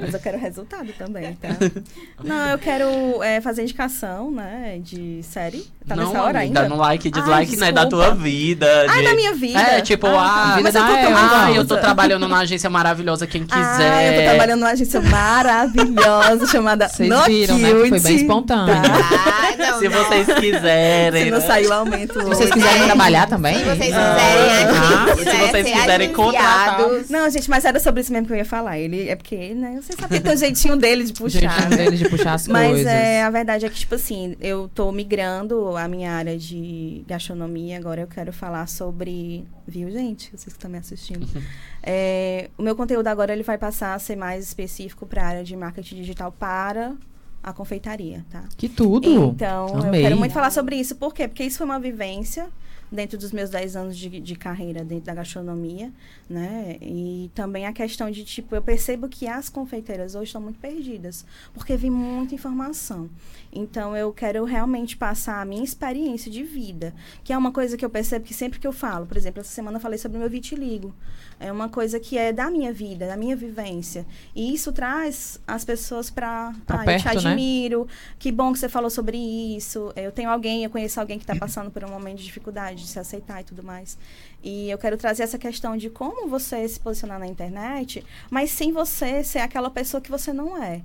[0.00, 1.48] Mas eu quero resultado também, tá?
[2.22, 5.66] Não, eu quero é, fazer indicação, né, de série.
[5.86, 6.68] Tá não, nessa hora amiga, ainda?
[6.74, 8.86] no like e Ai, dislike não é da tua vida.
[8.88, 9.58] Ah, de- na minha vida?
[9.60, 11.44] É, tipo, ah, mas vida eu tô da Elba.
[11.44, 13.60] ah, eu tô trabalhando numa agência maravilhosa, quem quiser.
[13.92, 17.68] Ah, eu tô trabalhando numa agência maravilhosa chamada Vocês No viram, né?
[17.88, 18.74] Foi bem espontâneo.
[18.74, 18.82] tá?
[18.82, 20.04] Ah, não, Se não.
[20.04, 21.24] vocês quiserem.
[21.24, 21.46] Se não né?
[21.46, 22.86] sair o aumento Se vocês quiserem É.
[22.86, 23.58] trabalhar também.
[23.58, 24.14] Se vocês Ah.
[24.14, 26.78] quiserem Ah, se quiser vocês ser quiserem contratar.
[27.08, 28.78] Não, gente, mas era sobre isso mesmo que eu ia falar.
[28.78, 29.80] Ele é porque, né?
[29.80, 31.40] Você sabe que tem o jeitinho dele de puxar.
[31.40, 31.76] Jeitinho né?
[31.76, 32.86] deles de puxar as Mas coisas.
[32.86, 37.76] é, a verdade é que, tipo assim, eu tô migrando a minha área de gastronomia.
[37.76, 39.44] Agora eu quero falar sobre.
[39.66, 40.30] Viu, gente?
[40.30, 41.26] Vocês que estão me assistindo.
[41.86, 45.44] É, o meu conteúdo agora ele vai passar a ser mais específico para a área
[45.44, 46.94] de marketing digital para
[47.42, 48.42] a confeitaria, tá?
[48.56, 49.06] Que tudo.
[49.06, 50.00] Então, Amei.
[50.00, 50.96] eu quero muito falar sobre isso.
[50.96, 51.28] Por quê?
[51.28, 52.48] Porque isso foi uma vivência
[52.94, 55.92] dentro dos meus 10 anos de, de carreira dentro da gastronomia,
[56.28, 56.78] né?
[56.80, 61.26] E também a questão de, tipo, eu percebo que as confeiteiras hoje estão muito perdidas,
[61.52, 63.10] porque vem muita informação.
[63.54, 66.92] Então, eu quero realmente passar a minha experiência de vida,
[67.22, 69.50] que é uma coisa que eu percebo que sempre que eu falo, por exemplo, essa
[69.52, 70.92] semana eu falei sobre o meu vitiligo.
[71.38, 74.06] É uma coisa que é da minha vida, da minha vivência.
[74.34, 76.52] E isso traz as pessoas para.
[76.66, 77.10] Pra Ah, eu te né?
[77.12, 77.86] admiro.
[78.18, 79.92] Que bom que você falou sobre isso.
[79.96, 82.88] Eu tenho alguém, eu conheço alguém que está passando por um momento de dificuldade de
[82.88, 83.96] se aceitar e tudo mais.
[84.42, 88.72] E eu quero trazer essa questão de como você se posicionar na internet, mas sem
[88.72, 90.82] você ser aquela pessoa que você não é.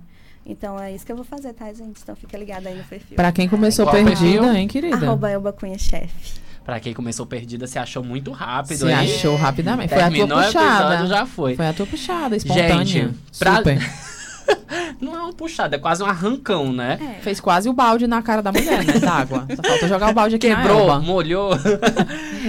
[0.52, 2.02] Então é isso que eu vou fazer, tá, gente?
[2.02, 3.16] Então fica ligada aí no perfil.
[3.16, 4.54] Pra quem começou Qual perdida, perfil?
[4.54, 4.96] hein, querida?
[4.96, 6.40] Arroba Elba Cunha Chefe.
[6.66, 8.78] Pra quem começou perdida, se achou muito rápido.
[8.80, 8.94] Se hein?
[8.94, 9.90] achou rapidamente.
[9.94, 10.94] Foi a tua puxada.
[10.94, 11.56] episódio, já foi.
[11.56, 12.86] Foi a tua puxada, espontânea.
[12.86, 13.80] Gente, pra- Super.
[15.00, 16.98] Não é uma puxada, é quase um arrancão, né?
[17.18, 17.22] É.
[17.22, 19.00] Fez quase o balde na cara da mulher, né?
[19.00, 19.48] D'água.
[19.56, 21.52] Só falta jogar o balde aqui na Quebrou, molhou.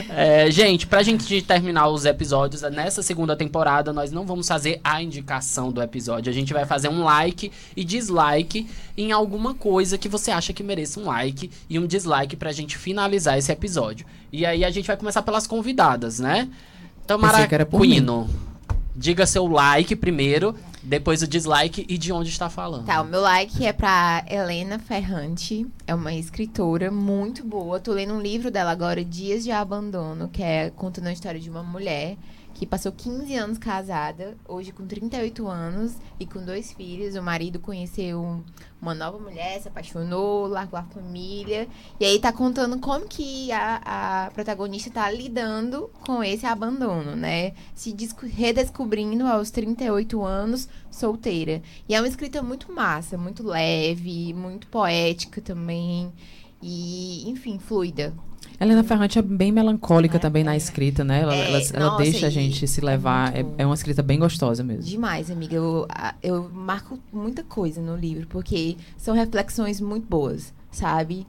[0.09, 5.03] É, gente, pra gente terminar os episódios, nessa segunda temporada, nós não vamos fazer a
[5.03, 6.31] indicação do episódio.
[6.31, 10.63] A gente vai fazer um like e dislike em alguma coisa que você acha que
[10.63, 14.07] mereça um like e um dislike pra gente finalizar esse episódio.
[14.33, 16.49] E aí a gente vai começar pelas convidadas, né?
[17.07, 18.29] Tamara por Quino,
[19.01, 22.85] diga seu like primeiro, depois o dislike e de onde está falando.
[22.85, 25.67] Tá, o meu like é pra Helena Ferrante.
[25.87, 27.81] É uma escritora muito boa.
[27.81, 31.49] Tô lendo um livro dela agora, Dias de Abandono, que é contando a história de
[31.49, 32.19] uma mulher
[32.61, 37.15] que passou 15 anos casada, hoje com 38 anos e com dois filhos.
[37.17, 38.45] O marido conheceu
[38.83, 41.67] uma nova mulher, se apaixonou, largou a família.
[41.99, 47.55] E aí tá contando como que a, a protagonista tá lidando com esse abandono, né?
[47.75, 51.63] Se desco- redescobrindo aos 38 anos, solteira.
[51.89, 56.13] E é uma escrita muito massa, muito leve, muito poética também.
[56.61, 58.13] E, enfim, fluida.
[58.61, 61.23] Helena Ferrante é bem melancólica também na escrita, né?
[61.23, 63.35] Ela, É, ela, ela nossa, deixa a gente se é levar.
[63.35, 64.83] É, é uma escrita bem gostosa mesmo.
[64.83, 65.57] Demais, amiga.
[65.57, 65.89] Eu,
[66.23, 71.27] eu marco muita coisa no livro, porque são reflexões muito boas, sabe?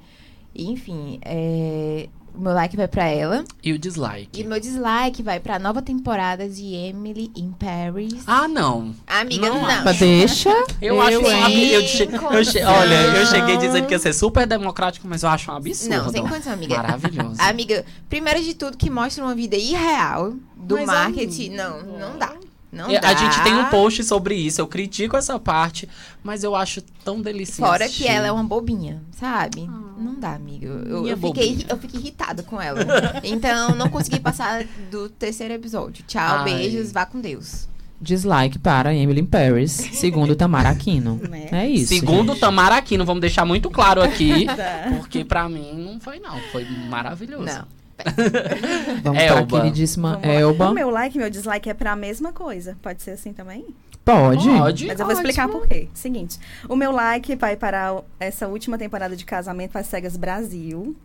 [0.54, 3.44] Enfim, é, o meu like vai pra ela.
[3.64, 4.44] E o E dislike.
[4.44, 8.24] o meu dislike vai pra nova temporada de Emily in Paris.
[8.28, 8.94] Ah, não.
[9.08, 9.84] Amiga, não não.
[9.84, 10.50] Mas deixa.
[10.82, 12.72] Eu, acho um eu che- eu che- condição.
[12.74, 15.96] Olha, eu cheguei dizendo que ia ser super democrático, mas eu acho um absurdo.
[15.96, 16.78] Não, sem condição, amiga.
[16.78, 17.36] Maravilhoso.
[17.42, 21.48] Amiga, primeiro de tudo que mostra uma vida irreal do Mas, marketing.
[21.58, 21.64] amiga.
[21.70, 22.34] Não, não dá.
[22.72, 23.10] Não E dá.
[23.10, 25.90] A gente tem um post sobre isso, eu critico essa parte,
[26.24, 27.70] mas eu acho tão delicioso.
[27.70, 29.70] Fora que ela é uma bobinha, sabe?
[29.98, 30.68] Não dá, amiga.
[30.68, 32.80] Eu, eu, fiquei, eu fiquei irritada com ela.
[33.24, 36.04] Então, não consegui passar do terceiro episódio.
[36.08, 36.44] Tchau, Ai.
[36.46, 37.68] beijos, vá com Deus.
[38.00, 41.20] Dislike para Emily Paris, segundo Tamara Aquino.
[41.30, 41.50] Né?
[41.52, 41.90] É isso.
[41.94, 42.40] Segundo gente.
[42.40, 44.86] Tamara Aquino, vamos deixar muito claro aqui, Tá.
[44.98, 47.46] porque pra mim não foi não, foi maravilhoso.
[47.46, 47.81] Não.
[49.04, 49.62] Vamos pra Elba.
[49.62, 50.34] queridíssima Vamos lá.
[50.34, 50.70] Elba.
[50.70, 52.78] O meu like e meu dislike é pra mesma coisa.
[52.82, 53.66] Pode ser assim também?
[54.04, 54.50] Pode.
[54.50, 54.88] Pode.
[54.88, 55.88] Mas eu vou explicar por quê.
[55.94, 60.96] Seguinte, o meu like vai para essa última temporada de Casamento às Cegas Brasil.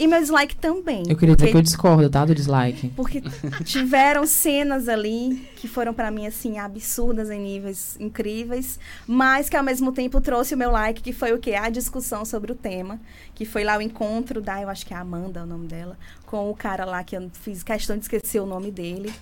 [0.00, 1.02] E meu dislike também.
[1.06, 2.24] Eu queria dizer porque- que eu discordo, tá?
[2.24, 2.88] Do dislike.
[2.96, 3.22] Porque
[3.64, 9.62] tiveram cenas ali que foram pra mim assim absurdas em níveis incríveis, mas que ao
[9.62, 11.52] mesmo tempo trouxe o meu like, que foi o quê?
[11.54, 12.98] A discussão sobre o tema,
[13.34, 16.50] que foi lá o encontro da, eu acho que é Amanda o nome dela, com
[16.50, 19.12] o cara lá que eu fiz questão de esquecer o nome dele,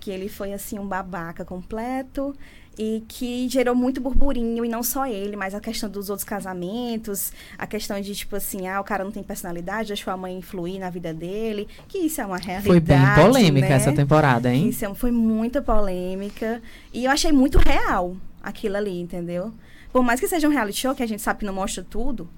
[0.00, 2.34] que ele foi assim um babaca completo
[2.78, 7.32] e que gerou muito burburinho, e não só ele, mas a questão dos outros casamentos,
[7.58, 10.78] a questão de, tipo assim, ah, o cara não tem personalidade, deixou a mãe influir
[10.78, 13.74] na vida dele, que isso é uma realidade, Foi bem polêmica né?
[13.74, 14.68] essa temporada, hein?
[14.68, 16.60] Isso é- foi muita polêmica,
[16.92, 19.52] e eu achei muito real aquilo ali, entendeu?
[19.92, 22.28] Por mais que seja um reality show, que a gente sabe que não mostra tudo,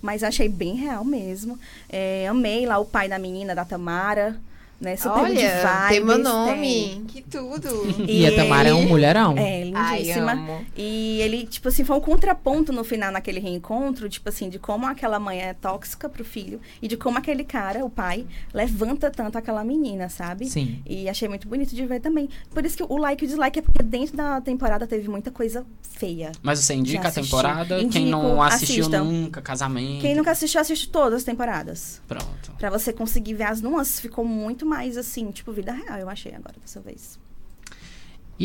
[0.00, 1.58] mas eu achei bem real mesmo.
[1.88, 4.40] É, amei lá o pai da menina, da Tamara,
[4.82, 4.96] né?
[4.96, 7.04] Super good Olha, tem meu nome.
[7.08, 7.68] Que tudo.
[8.06, 9.36] E, a Tamara é um mulherão.
[9.38, 10.32] É, Ai, lindíssima.
[10.32, 10.66] amo.
[10.76, 14.86] E ele, tipo assim, foi um contraponto no final naquele reencontro, tipo assim, de como
[14.86, 19.38] aquela mãe é tóxica pro filho e de como aquele cara, o pai, levanta tanto
[19.38, 20.46] aquela menina, sabe?
[20.46, 20.82] Sim.
[20.84, 22.28] E achei muito bonito de ver também.
[22.50, 25.30] Por isso que o like e o dislike é porque dentro da temporada teve muita
[25.30, 26.32] coisa feia.
[26.42, 27.78] Mas você indica a temporada?
[27.78, 29.04] Quem Indico, não assistiu assistam.
[29.04, 30.00] nunca, casamento.
[30.00, 32.00] Quem nunca assistiu, assiste todas as temporadas.
[32.08, 32.52] Pronto.
[32.58, 34.00] Pra você conseguir ver as nuances.
[34.00, 37.18] Ficou muito mais assim, tipo, vida real, eu achei agora dessa vez.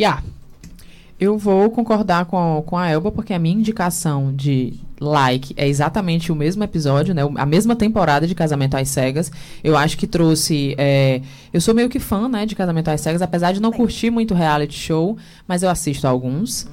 [0.06, 0.22] A
[1.18, 6.30] Eu vou concordar com, com a Elba, porque a minha indicação de like é exatamente
[6.30, 7.22] o mesmo episódio, né?
[7.38, 9.32] A mesma temporada de Casamento às Cegas.
[9.64, 10.76] Eu acho que trouxe.
[10.78, 11.22] é,
[11.54, 13.80] eu sou meio que fã, né, de Casamento às Cegas, apesar de não Bem.
[13.80, 15.18] curtir muito reality show,
[15.48, 16.68] mas eu assisto alguns.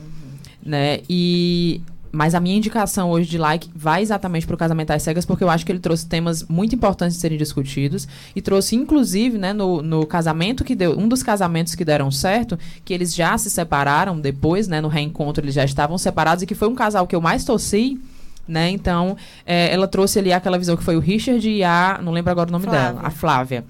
[0.63, 1.01] Né?
[1.09, 1.81] E
[2.15, 5.43] mas a minha indicação hoje de like vai exatamente para o Casamento às Cegas, porque
[5.43, 9.53] eu acho que ele trouxe temas muito importantes de serem discutidos e trouxe, inclusive, né,
[9.53, 13.51] no, no casamento que deu, um dos casamentos que deram certo, que eles já se
[13.51, 17.17] separaram depois, né, no reencontro eles já estavam separados e que foi um casal que
[17.17, 17.99] eu mais torci.
[18.47, 18.69] Né?
[18.69, 21.99] Então, é, ela trouxe ali aquela visão que foi o Richard e a.
[22.03, 22.93] Não lembro agora o nome Flávia.
[22.93, 23.65] dela, a Flávia.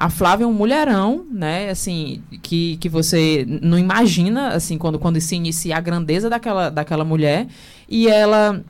[0.00, 1.68] A Flávia é um mulherão, né?
[1.68, 7.04] Assim, que, que você não imagina, assim, quando, quando se inicia a grandeza daquela, daquela
[7.04, 7.46] mulher.
[7.86, 8.64] E ela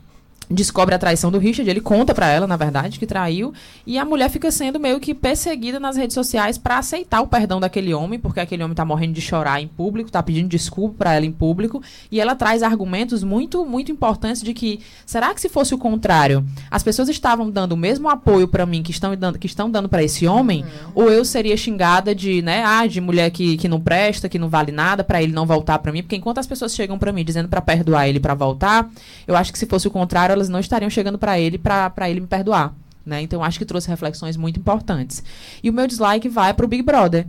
[0.51, 3.53] descobre a traição do Richard, ele conta pra ela, na verdade, que traiu,
[3.85, 7.59] e a mulher fica sendo meio que perseguida nas redes sociais pra aceitar o perdão
[7.59, 11.13] daquele homem, porque aquele homem tá morrendo de chorar em público, tá pedindo desculpa pra
[11.13, 11.81] ela em público,
[12.11, 16.45] e ela traz argumentos muito, muito importantes de que, será que se fosse o contrário,
[16.69, 19.87] as pessoas estavam dando o mesmo apoio pra mim que estão dando, que estão dando
[19.87, 23.79] para esse homem, ou eu seria xingada de, né, ah, de mulher que, que não
[23.79, 26.75] presta, que não vale nada, pra ele não voltar pra mim, porque enquanto as pessoas
[26.75, 28.89] chegam pra mim dizendo pra perdoar ele pra voltar,
[29.27, 32.19] eu acho que se fosse o contrário, elas não estariam chegando pra ele pra ele
[32.19, 32.73] me perdoar.
[33.05, 33.21] Né?
[33.21, 35.23] Então, acho que trouxe reflexões muito importantes.
[35.63, 37.25] E o meu dislike vai pro Big Brother.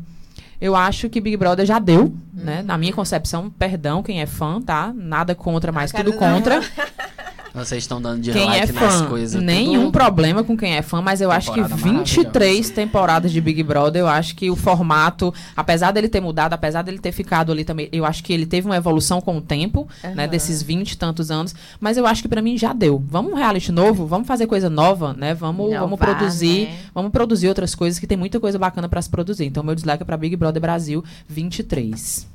[0.61, 2.63] Eu acho que Big Brother já deu, né?
[2.63, 4.93] Na minha concepção, perdão quem é fã, tá?
[4.95, 6.61] Nada contra, mas cara tudo do- contra.
[7.55, 9.43] Vocês estão dando de Quem é like nas fã, coisas.
[9.43, 9.93] nenhum tudo.
[9.93, 14.01] problema com quem é fã, mas eu acho que Temporada 23 temporadas de Big Brother,
[14.01, 17.89] eu acho que o formato, apesar dele ter mudado, apesar dele ter ficado ali também,
[17.93, 20.29] eu acho que ele teve uma evolução com o tempo, né, Aham.
[20.29, 23.03] desses 20 e tantos anos, mas eu acho que pra mim já deu.
[23.07, 25.35] Vamos um reality novo, vamos fazer coisa nova, né?
[25.35, 26.79] Vamos, vamos produzir, né?
[26.95, 29.45] vamos produzir outras coisas que tem muita coisa bacana pra se produzir.
[29.45, 32.27] Então meu dislike é pra Big Brother Brasil 23.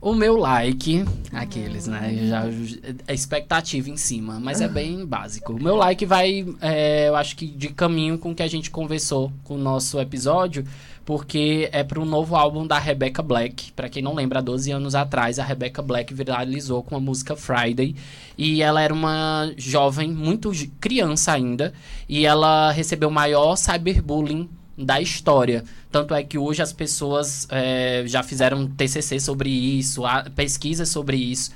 [0.00, 2.28] O meu like, aqueles, né?
[2.28, 2.44] Já
[3.06, 5.54] é expectativa em cima, mas é bem básico.
[5.54, 8.70] O meu like vai, é, eu acho que de caminho com o que a gente
[8.70, 10.64] conversou com o nosso episódio,
[11.04, 13.72] porque é para um novo álbum da Rebecca Black.
[13.72, 17.34] Pra quem não lembra, há 12 anos atrás, a Rebecca Black viralizou com a música
[17.34, 17.96] Friday.
[18.36, 21.74] E ela era uma jovem, muito criança ainda,
[22.08, 25.64] e ela recebeu o maior cyberbullying da história.
[25.90, 30.02] Tanto é que hoje as pessoas é, já fizeram TCC sobre isso,
[30.34, 31.50] pesquisas sobre isso.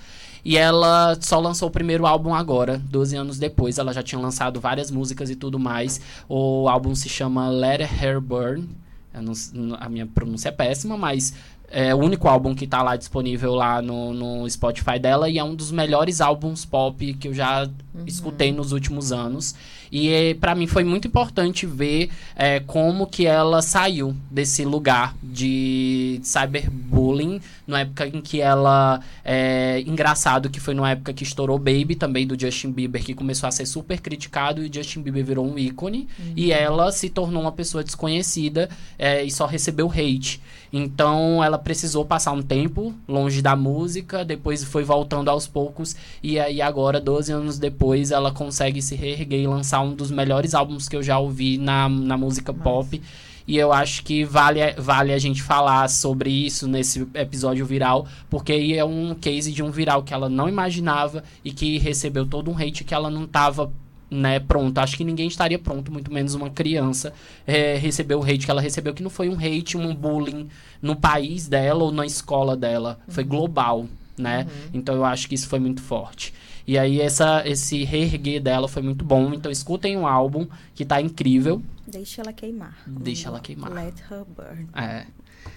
[0.44, 3.78] E ela só lançou o primeiro álbum agora, 12 anos depois.
[3.78, 6.00] Ela já tinha lançado várias músicas e tudo mais.
[6.28, 8.68] O álbum se chama Let Her Burn.
[9.14, 11.34] Não a minha pronúncia é péssima, mas
[11.72, 15.28] é o único álbum que tá lá disponível lá no, no Spotify dela.
[15.28, 17.66] E é um dos melhores álbuns pop que eu já
[18.06, 19.54] escutei nos últimos anos.
[19.90, 25.14] E eh, pra mim foi muito importante ver eh, como que ela saiu desse lugar
[25.22, 27.40] de cyberbullying,
[27.72, 29.00] na época em que ela.
[29.24, 33.48] É, engraçado que foi numa época que estourou Baby também do Justin Bieber, que começou
[33.48, 36.08] a ser super criticado e o Justin Bieber virou um ícone.
[36.36, 38.68] E ela se tornou uma pessoa desconhecida
[38.98, 40.40] eh, e só recebeu hate.
[40.72, 46.40] Então ela precisou passar um tempo longe da música, depois foi voltando aos poucos, e
[46.40, 50.88] aí agora, 12 anos depois, ela consegue se reerguer e lançar um dos melhores álbuns
[50.88, 53.00] que eu já ouvi na, na música pop.
[53.46, 58.52] E eu acho que vale, vale a gente falar sobre isso nesse episódio viral, porque
[58.52, 62.50] aí é um case de um viral que ela não imaginava e que recebeu todo
[62.50, 63.72] um hate que ela não tava
[64.12, 64.78] né, pronto.
[64.78, 67.14] Acho que ninguém estaria pronto, muito menos uma criança,
[67.46, 70.48] é, receber o hate que ela recebeu, que não foi um hate, um bullying
[70.80, 72.98] no país dela ou na escola dela.
[73.08, 73.86] Foi global,
[74.16, 74.46] né?
[74.74, 76.34] Então eu acho que isso foi muito forte.
[76.66, 79.32] E aí essa, esse reerguer dela foi muito bom.
[79.34, 81.62] Então escutem o álbum, que tá incrível.
[81.86, 82.76] Deixa ela queimar.
[82.86, 83.72] Deixa ela queimar.
[83.72, 84.68] Let her burn.
[84.74, 85.06] É.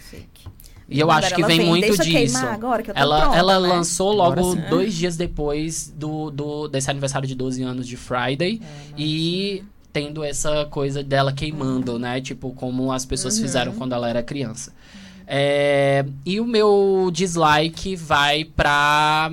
[0.10, 0.48] Chique.
[0.88, 2.38] E eu Quando acho que vem, vem, muito "Deixa disso.
[2.46, 3.68] agora que eu tô ela pronta", ela né?
[3.68, 8.62] lançou logo Agora dois dias depois do, do, desse aniversário de 12 anos de Friday.
[8.98, 12.20] e tendo essa coisa dela queimando, né?
[12.20, 14.74] Tipo, como as pessoas fizeram quando ela era criança.
[15.26, 19.32] É, e o meu dislike vai pra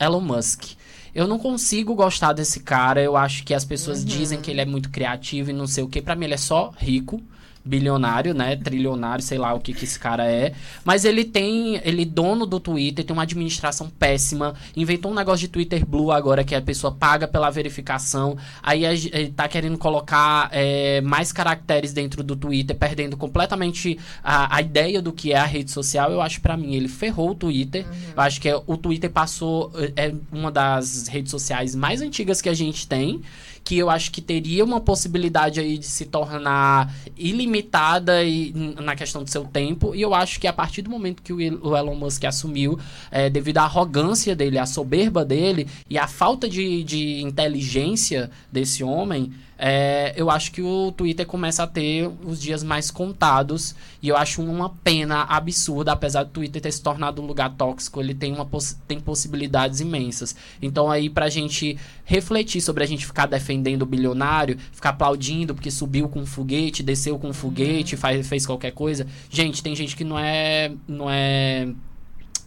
[0.00, 0.72] Elon Musk.
[1.14, 3.02] Eu não consigo gostar desse cara.
[3.02, 5.88] Eu acho que as pessoas dizem que ele é muito criativo e não sei o
[5.88, 6.00] que.
[6.00, 7.20] Pra mim, ele é só rico
[7.64, 10.52] bilionário, né, trilionário, sei lá o que que esse cara é,
[10.84, 15.40] mas ele tem, ele é dono do Twitter, tem uma administração péssima, inventou um negócio
[15.40, 20.48] de Twitter Blue agora que a pessoa paga pela verificação, aí ele tá querendo colocar
[20.52, 25.44] é, mais caracteres dentro do Twitter, perdendo completamente a, a ideia do que é a
[25.44, 27.84] rede social, eu acho pra mim, ele ferrou o Twitter,
[28.16, 32.48] eu acho que é- o Twitter passou, é uma das redes sociais mais antigas que
[32.48, 33.20] a gente tem,
[33.64, 39.22] que eu acho que teria uma possibilidade aí de se tornar ilimitada e, na questão
[39.22, 39.94] do seu tempo.
[39.94, 42.78] E eu acho que a partir do momento que o Elon Musk assumiu,
[43.10, 48.82] é, devido à arrogância dele, à soberba dele e à falta de, de inteligência desse
[48.82, 49.32] homem,
[49.62, 53.74] é, eu acho que o Twitter começa a ter os dias mais contados.
[54.00, 58.00] E eu acho uma pena absurda, apesar do Twitter ter se tornado um lugar tóxico,
[58.00, 60.34] ele tem, uma poss tem possibilidades imensas.
[60.62, 65.70] Então aí pra gente refletir sobre a gente ficar defendendo o bilionário, ficar aplaudindo porque
[65.70, 69.06] subiu com um foguete, desceu com um foguete, faz, fez qualquer coisa.
[69.28, 70.72] Gente, tem gente que não é.
[70.88, 71.68] não é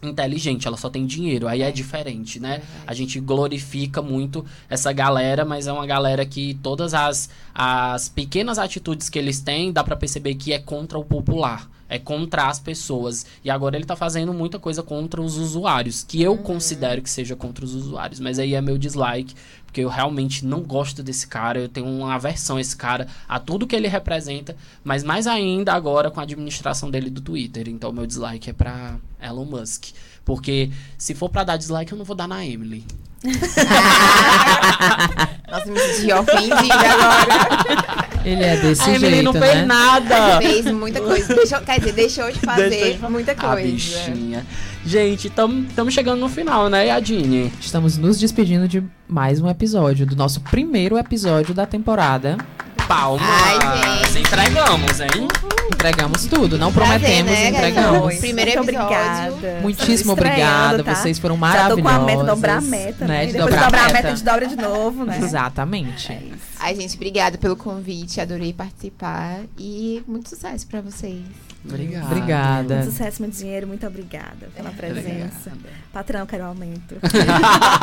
[0.08, 2.62] inteligente, ela só tem dinheiro, aí é, diferente, né?
[2.86, 8.58] A gente glorifica muito essa galera, mas é uma galera que todas as, as pequenas
[8.58, 11.68] atitudes que eles têm, dá pra perceber que é contra o popular.
[11.86, 13.26] É contra as pessoas.
[13.44, 16.02] E agora ele tá fazendo muita coisa contra os usuários.
[16.02, 18.18] Que eu considero que seja contra os usuários.
[18.18, 19.34] Mas aí é meu dislike.
[19.74, 21.58] Porque eu realmente não gosto desse cara.
[21.58, 23.08] Eu tenho uma aversão a esse cara.
[23.28, 24.54] A tudo que ele representa.
[24.84, 27.68] Mas mais ainda agora com a administração dele do Twitter.
[27.68, 29.86] Então meu dislike é pra Elon Musk.
[30.24, 32.84] Porque se for pra dar dislike, eu não vou dar na Emily.
[35.50, 38.08] Nossa, me senti ofendida agora.
[38.24, 39.66] Ele é desse a Emily jeito, não fez né?
[39.66, 40.40] nada.
[40.40, 41.34] Fez muita coisa.
[41.34, 43.68] Deixou, quer dizer, deixou de fazer Deixou de muita A coisa.
[43.68, 44.46] bichinha.
[44.86, 47.50] Gente, estamos chegando no final, né, Yadine?
[47.58, 52.36] Estamos nos despedindo de mais um episódio, do nosso primeiro episódio da temporada.
[52.86, 53.22] Palmas.
[53.26, 54.28] Ai, gente.
[54.28, 55.28] Entregamos, hein?
[55.72, 58.00] Entregamos tudo, não Prazer, prometemos, né, entregamos.
[58.00, 58.18] Gabi?
[58.18, 58.96] Primeiro Muito episódio.
[59.32, 59.60] obrigada.
[59.62, 60.94] Muitíssimo obrigada, tá?
[60.94, 61.82] vocês foram Já tô maravilhosos.
[61.82, 63.26] com a meta, dobrar a meta, né?
[63.26, 63.94] De Depois dobrar, dobrar a a meta.
[63.94, 65.18] meta, a gente dobra de novo, né?
[65.18, 66.12] Exatamente.
[66.12, 66.38] É isso.
[66.60, 68.20] Ai, gente, obrigada pelo convite.
[68.20, 69.38] Adorei participar.
[69.58, 71.22] E muito sucesso pra vocês.
[71.66, 72.06] Obrigado.
[72.06, 72.74] Obrigada.
[72.76, 75.52] Muito sucesso, muito dinheiro, muito obrigada pela presença.
[75.92, 76.96] Patrão, quero aumento.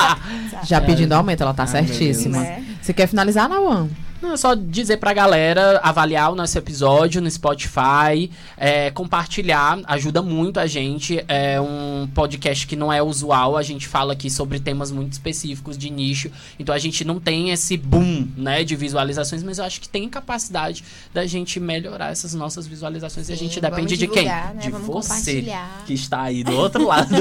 [0.64, 2.40] Já pedindo aumento, ela tá Ai, meu certíssima.
[2.40, 2.66] né?
[2.82, 3.90] Você quer finalizar, Nauan?
[4.22, 10.22] Não, é só dizer pra galera avaliar o nosso episódio no Spotify, é, compartilhar, ajuda
[10.22, 11.24] muito a gente.
[11.28, 15.76] É um podcast que não é usual, a gente fala aqui sobre temas muito específicos
[15.76, 19.82] de nicho, então a gente não tem esse boom, né, de visualizações, mas eu acho
[19.82, 24.00] que tem capacidade da gente melhorar essas nossas visualizações e a gente Sim, depende vamos
[24.00, 24.24] de quem?
[24.26, 24.62] divulgar, né?
[24.62, 25.46] De Vamos você
[25.88, 27.16] que está aí do outro lado.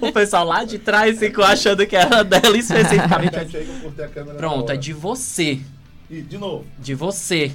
[0.00, 3.36] o pessoal lá de trás ficou achando que era dela especificamente.
[4.36, 5.60] Pronto, é de você
[6.20, 6.64] de novo.
[6.78, 7.52] de você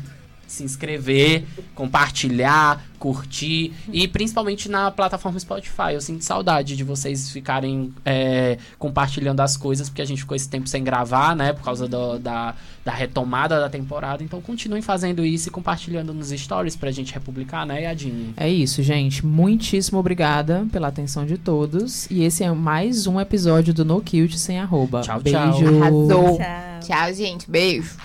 [0.47, 1.43] se inscrever,
[1.75, 5.91] compartilhar, curtir e principalmente na plataforma Spotify.
[5.93, 10.47] Eu sinto saudade de vocês ficarem é, compartilhando as coisas, porque a gente ficou esse
[10.47, 11.51] tempo sem gravar, né?
[11.51, 12.55] Por causa do- da,
[12.85, 14.23] da retomada da temporada.
[14.23, 18.33] Então continuem fazendo isso e compartilhando nos stories pra gente republicar, né, Yadine?
[18.37, 19.25] É isso, gente.
[19.25, 22.09] Muitíssimo obrigada pela atenção de todos.
[22.09, 25.01] E esse é mais um episódio do No Cute sem arroba.
[25.01, 25.51] Tchau, tchau.
[25.59, 25.81] Beijo.
[25.81, 26.37] Arrasou.
[26.37, 26.79] Tchau.
[26.87, 27.51] Tchau, gente.
[27.51, 27.97] Beijo.